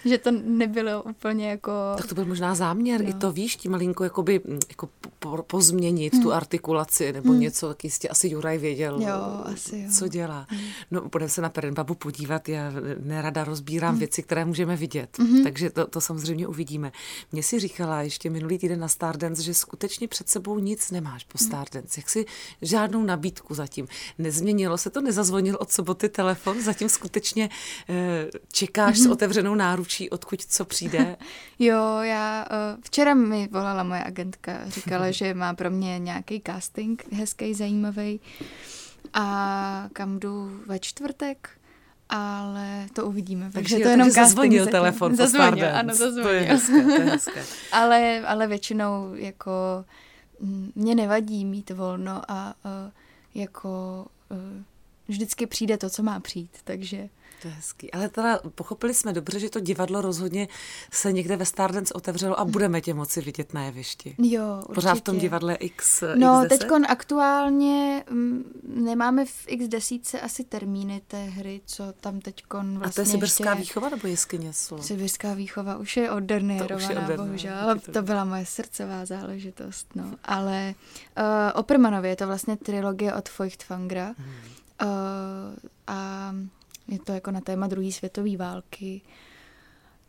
že 0.05 0.17
to 0.17 0.31
nebylo 0.31 1.03
úplně 1.03 1.49
jako... 1.49 1.71
Tak 1.97 2.07
to 2.07 2.15
byl 2.15 2.25
možná 2.25 2.55
záměr, 2.55 3.03
no. 3.03 3.09
i 3.09 3.13
to 3.13 3.31
víš, 3.31 3.55
tím 3.55 3.71
malinko 3.71 4.03
jakoby, 4.03 4.41
mm, 4.47 4.59
jako 4.69 4.89
po, 5.19 5.43
pozměnit 5.43 6.13
hmm. 6.13 6.23
tu 6.23 6.33
artikulaci 6.33 7.13
nebo 7.13 7.31
hmm. 7.31 7.39
něco, 7.39 7.67
tak 7.67 7.83
jistě 7.83 8.09
asi 8.09 8.27
Juraj 8.27 8.57
věděl, 8.57 9.01
jo, 9.01 9.41
asi 9.43 9.77
jo. 9.77 9.89
co 9.97 10.07
dělá. 10.07 10.45
Hmm. 10.49 10.61
No, 10.91 11.01
budeme 11.09 11.29
se 11.29 11.41
na 11.41 11.49
Perenbabu 11.49 11.95
podívat, 11.95 12.49
já 12.49 12.71
nerada 12.99 13.43
rozbírám 13.43 13.91
hmm. 13.91 13.99
věci, 13.99 14.23
které 14.23 14.45
můžeme 14.45 14.75
vidět, 14.75 15.19
hmm. 15.19 15.43
takže 15.43 15.69
to, 15.69 15.87
to 15.87 16.01
samozřejmě 16.01 16.47
uvidíme. 16.47 16.91
Mě 17.31 17.43
si 17.43 17.59
říkala 17.59 18.01
ještě 18.01 18.29
minulý 18.29 18.57
týden 18.57 18.79
na 18.79 18.87
Stardance, 18.87 19.43
že 19.43 19.53
skutečně 19.53 20.02
vlastně 20.03 20.07
před 20.07 20.29
sebou 20.29 20.59
nic 20.59 20.91
nemáš 20.91 21.23
po 21.23 21.37
Stardance. 21.37 21.99
Jak 21.99 22.09
si 22.09 22.25
žádnou 22.61 23.03
nabídku 23.03 23.53
zatím. 23.53 23.87
Nezměnilo 24.17 24.77
se 24.77 24.89
to, 24.89 25.01
nezazvonil 25.01 25.57
od 25.59 25.71
soboty 25.71 26.09
telefon, 26.09 26.61
zatím 26.61 26.89
skutečně 26.89 27.49
eh, 27.89 28.29
čekáš 28.51 28.97
s 28.97 29.03
mhm. 29.03 29.11
otevřenou 29.11 29.55
náručí, 29.55 30.09
odkud 30.09 30.41
co 30.41 30.65
přijde? 30.65 31.15
jo, 31.59 31.99
já 32.01 32.45
eh, 32.45 32.77
včera 32.81 33.13
mi 33.13 33.47
volala 33.51 33.83
moje 33.83 34.03
agentka, 34.03 34.69
říkala, 34.69 35.11
že 35.19 35.33
má 35.33 35.53
pro 35.53 35.71
mě 35.71 35.99
nějaký 35.99 36.41
casting 36.45 37.03
hezký, 37.13 37.53
zajímavý. 37.53 38.19
A 39.13 39.89
kam 39.93 40.19
jdu 40.19 40.61
ve 40.67 40.79
čtvrtek? 40.79 41.49
Ale 42.13 42.87
to 42.93 43.05
uvidíme. 43.05 43.45
Takže, 43.45 43.55
takže 43.55 43.75
to 43.75 43.89
je 43.89 43.93
jenom 43.93 44.07
takže 44.07 44.21
zazvonil 44.21 44.67
telefon 44.67 45.15
zazvonil, 45.15 45.67
ano, 45.73 45.95
zazvonil. 45.95 46.23
To 46.23 46.29
je 46.29 46.41
hezké, 46.41 46.83
to 46.83 46.91
je 46.91 46.99
hezké. 46.99 47.43
ale, 47.71 48.21
ale 48.27 48.47
většinou 48.47 49.13
jako 49.13 49.51
mm, 50.39 50.71
mě 50.75 50.95
nevadí 50.95 51.45
mít 51.45 51.69
volno 51.69 52.21
a 52.27 52.53
uh, 52.65 52.91
jako 53.35 54.05
uh, 54.29 54.37
vždycky 55.07 55.47
přijde 55.47 55.77
to, 55.77 55.89
co 55.89 56.03
má 56.03 56.19
přijít, 56.19 56.57
takže 56.63 57.09
to 57.43 57.49
je 57.49 57.53
hezký. 57.53 57.91
Ale 57.91 58.09
teda 58.09 58.39
pochopili 58.55 58.93
jsme 58.93 59.13
dobře, 59.13 59.39
že 59.39 59.49
to 59.49 59.59
divadlo 59.59 60.01
rozhodně 60.01 60.47
se 60.91 61.11
někde 61.11 61.35
ve 61.35 61.45
Stardance 61.45 61.93
otevřelo 61.93 62.39
a 62.39 62.45
budeme 62.45 62.81
tě 62.81 62.93
moci 62.93 63.21
vidět 63.21 63.53
na 63.53 63.63
jevišti. 63.63 64.15
Jo, 64.17 64.55
určitě. 64.57 64.73
Pořád 64.73 64.95
v 64.95 65.01
tom 65.01 65.19
divadle 65.19 65.55
X 65.55 66.03
No, 66.15 66.45
teď 66.49 66.65
aktuálně 66.87 68.03
m, 68.07 68.17
mm, 68.17 68.43
nemáme 68.85 69.25
v 69.25 69.47
X10 69.47 70.19
asi 70.23 70.43
termíny 70.43 71.01
té 71.07 71.23
hry, 71.23 71.61
co 71.65 71.93
tam 72.01 72.21
teď 72.21 72.43
vlastně 72.53 72.77
A 72.77 72.79
to 72.79 72.85
je 72.85 72.89
vlastně 72.89 73.05
Sibirská 73.05 73.49
ještě... 73.49 73.61
výchova 73.61 73.89
nebo 73.89 74.07
jeskyně 74.07 74.53
slo? 74.53 74.83
Sibirská 74.83 75.33
výchova 75.33 75.77
už 75.77 75.97
je 75.97 76.11
odernérovaná, 76.11 77.09
bohužel. 77.17 77.79
To, 77.93 78.01
byla 78.01 78.25
moje 78.25 78.45
srdcová 78.45 79.05
záležitost, 79.05 79.87
no. 79.95 80.11
Ale 80.25 80.75
uh, 81.17 81.23
o 81.59 81.63
Permanově 81.63 82.11
je 82.11 82.15
to 82.15 82.27
vlastně 82.27 82.57
trilogie 82.57 83.13
od 83.13 83.29
Feuchtwangera. 83.29 84.15
Hmm. 84.17 84.33
Uh, 84.81 84.89
a 85.87 86.33
je 86.87 86.99
to 86.99 87.11
jako 87.11 87.31
na 87.31 87.41
téma 87.41 87.67
druhé 87.67 87.91
světové 87.91 88.37
války. 88.37 89.01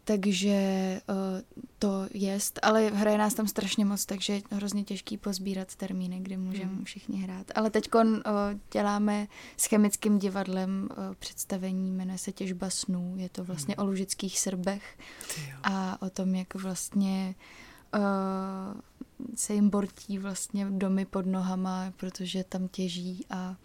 Takže 0.06 0.56
uh, 1.08 1.16
to 1.78 2.06
jest, 2.14 2.58
ale 2.62 2.90
hraje 2.90 3.18
nás 3.18 3.34
tam 3.34 3.48
strašně 3.48 3.84
moc, 3.84 4.06
takže 4.06 4.32
je 4.32 4.42
hrozně 4.50 4.84
těžký 4.84 5.16
pozbírat 5.16 5.74
termíny, 5.74 6.20
kdy 6.20 6.36
můžeme 6.36 6.72
hmm. 6.72 6.84
všichni 6.84 7.22
hrát. 7.22 7.46
Ale 7.54 7.70
teď 7.70 7.94
uh, 7.94 8.02
děláme 8.72 9.26
s 9.56 9.66
chemickým 9.66 10.18
divadlem 10.18 10.88
uh, 10.90 11.14
představení, 11.14 11.90
jmenuje 11.90 12.18
se 12.18 12.32
Těžba 12.32 12.70
snů. 12.70 13.14
Je 13.16 13.28
to 13.28 13.44
vlastně 13.44 13.74
hmm. 13.78 13.86
o 13.86 13.90
lužických 13.90 14.40
srbech 14.40 14.98
a 15.62 16.02
o 16.02 16.10
tom, 16.10 16.34
jak 16.34 16.54
vlastně 16.54 17.34
uh, 17.94 18.80
se 19.34 19.54
jim 19.54 19.70
bortí 19.70 20.18
vlastně 20.18 20.66
domy 20.70 21.04
pod 21.04 21.26
nohama, 21.26 21.92
protože 21.96 22.44
tam 22.44 22.68
těží 22.68 23.26
a 23.30 23.56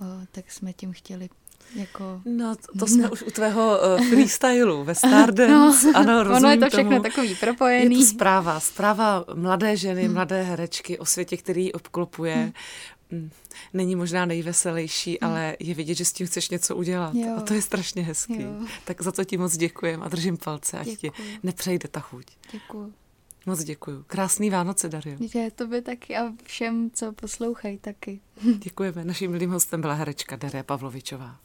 uh, 0.00 0.06
tak 0.32 0.50
jsme 0.50 0.72
tím 0.72 0.92
chtěli 0.92 1.28
jako... 1.74 2.22
No, 2.24 2.56
to, 2.56 2.78
to 2.78 2.86
jsme 2.86 3.10
už 3.10 3.22
u 3.22 3.30
tvého 3.30 3.78
uh, 3.96 4.08
freestylu 4.08 4.84
ve 4.84 4.94
Stardance. 4.94 5.92
No, 5.92 5.98
ano, 5.98 6.22
rozumím 6.22 6.36
Ono 6.36 6.50
je 6.50 6.58
to 6.58 6.68
všechno 6.68 6.90
tomu. 6.90 7.02
takový 7.02 7.34
propojený. 7.34 7.94
Je 7.94 8.04
to 8.04 8.10
zpráva, 8.10 8.60
zpráva 8.60 9.24
mladé 9.34 9.76
ženy, 9.76 10.04
hmm. 10.04 10.14
mladé 10.14 10.42
herečky 10.42 10.98
o 10.98 11.04
světě, 11.04 11.36
který 11.36 11.64
ji 11.64 11.72
obklopuje. 11.72 12.36
Hmm. 12.36 12.52
Mm, 13.10 13.30
není 13.74 13.96
možná 13.96 14.26
nejveselější, 14.26 15.18
hmm. 15.22 15.30
ale 15.30 15.56
je 15.60 15.74
vidět, 15.74 15.94
že 15.94 16.04
s 16.04 16.12
tím 16.12 16.26
chceš 16.26 16.50
něco 16.50 16.76
udělat. 16.76 17.14
Jo. 17.14 17.34
A 17.38 17.40
to 17.40 17.54
je 17.54 17.62
strašně 17.62 18.02
hezký. 18.02 18.42
Jo. 18.42 18.50
Tak 18.84 19.02
za 19.02 19.12
to 19.12 19.24
ti 19.24 19.36
moc 19.36 19.56
děkujem 19.56 20.02
a 20.02 20.08
držím 20.08 20.36
palce, 20.36 20.78
ať 20.78 20.88
ti 20.88 21.12
nepřejde 21.42 21.88
ta 21.88 22.00
chuť. 22.00 22.26
Děkuji. 22.52 22.92
Moc 23.46 23.64
děkuji. 23.64 24.02
Krásný 24.06 24.50
Vánoce, 24.50 24.88
Dario. 24.88 25.16
Je, 25.34 25.50
to 25.50 25.66
by 25.66 25.82
taky 25.82 26.16
a 26.16 26.32
všem, 26.44 26.90
co 26.90 27.12
poslouchají, 27.12 27.78
taky. 27.78 28.20
Děkujeme. 28.58 29.04
Naším 29.04 29.30
milým 29.30 29.50
hostem 29.50 29.80
byla 29.80 29.94
herečka 29.94 30.36
Daria 30.36 30.62
Pavlovičová. 30.62 31.36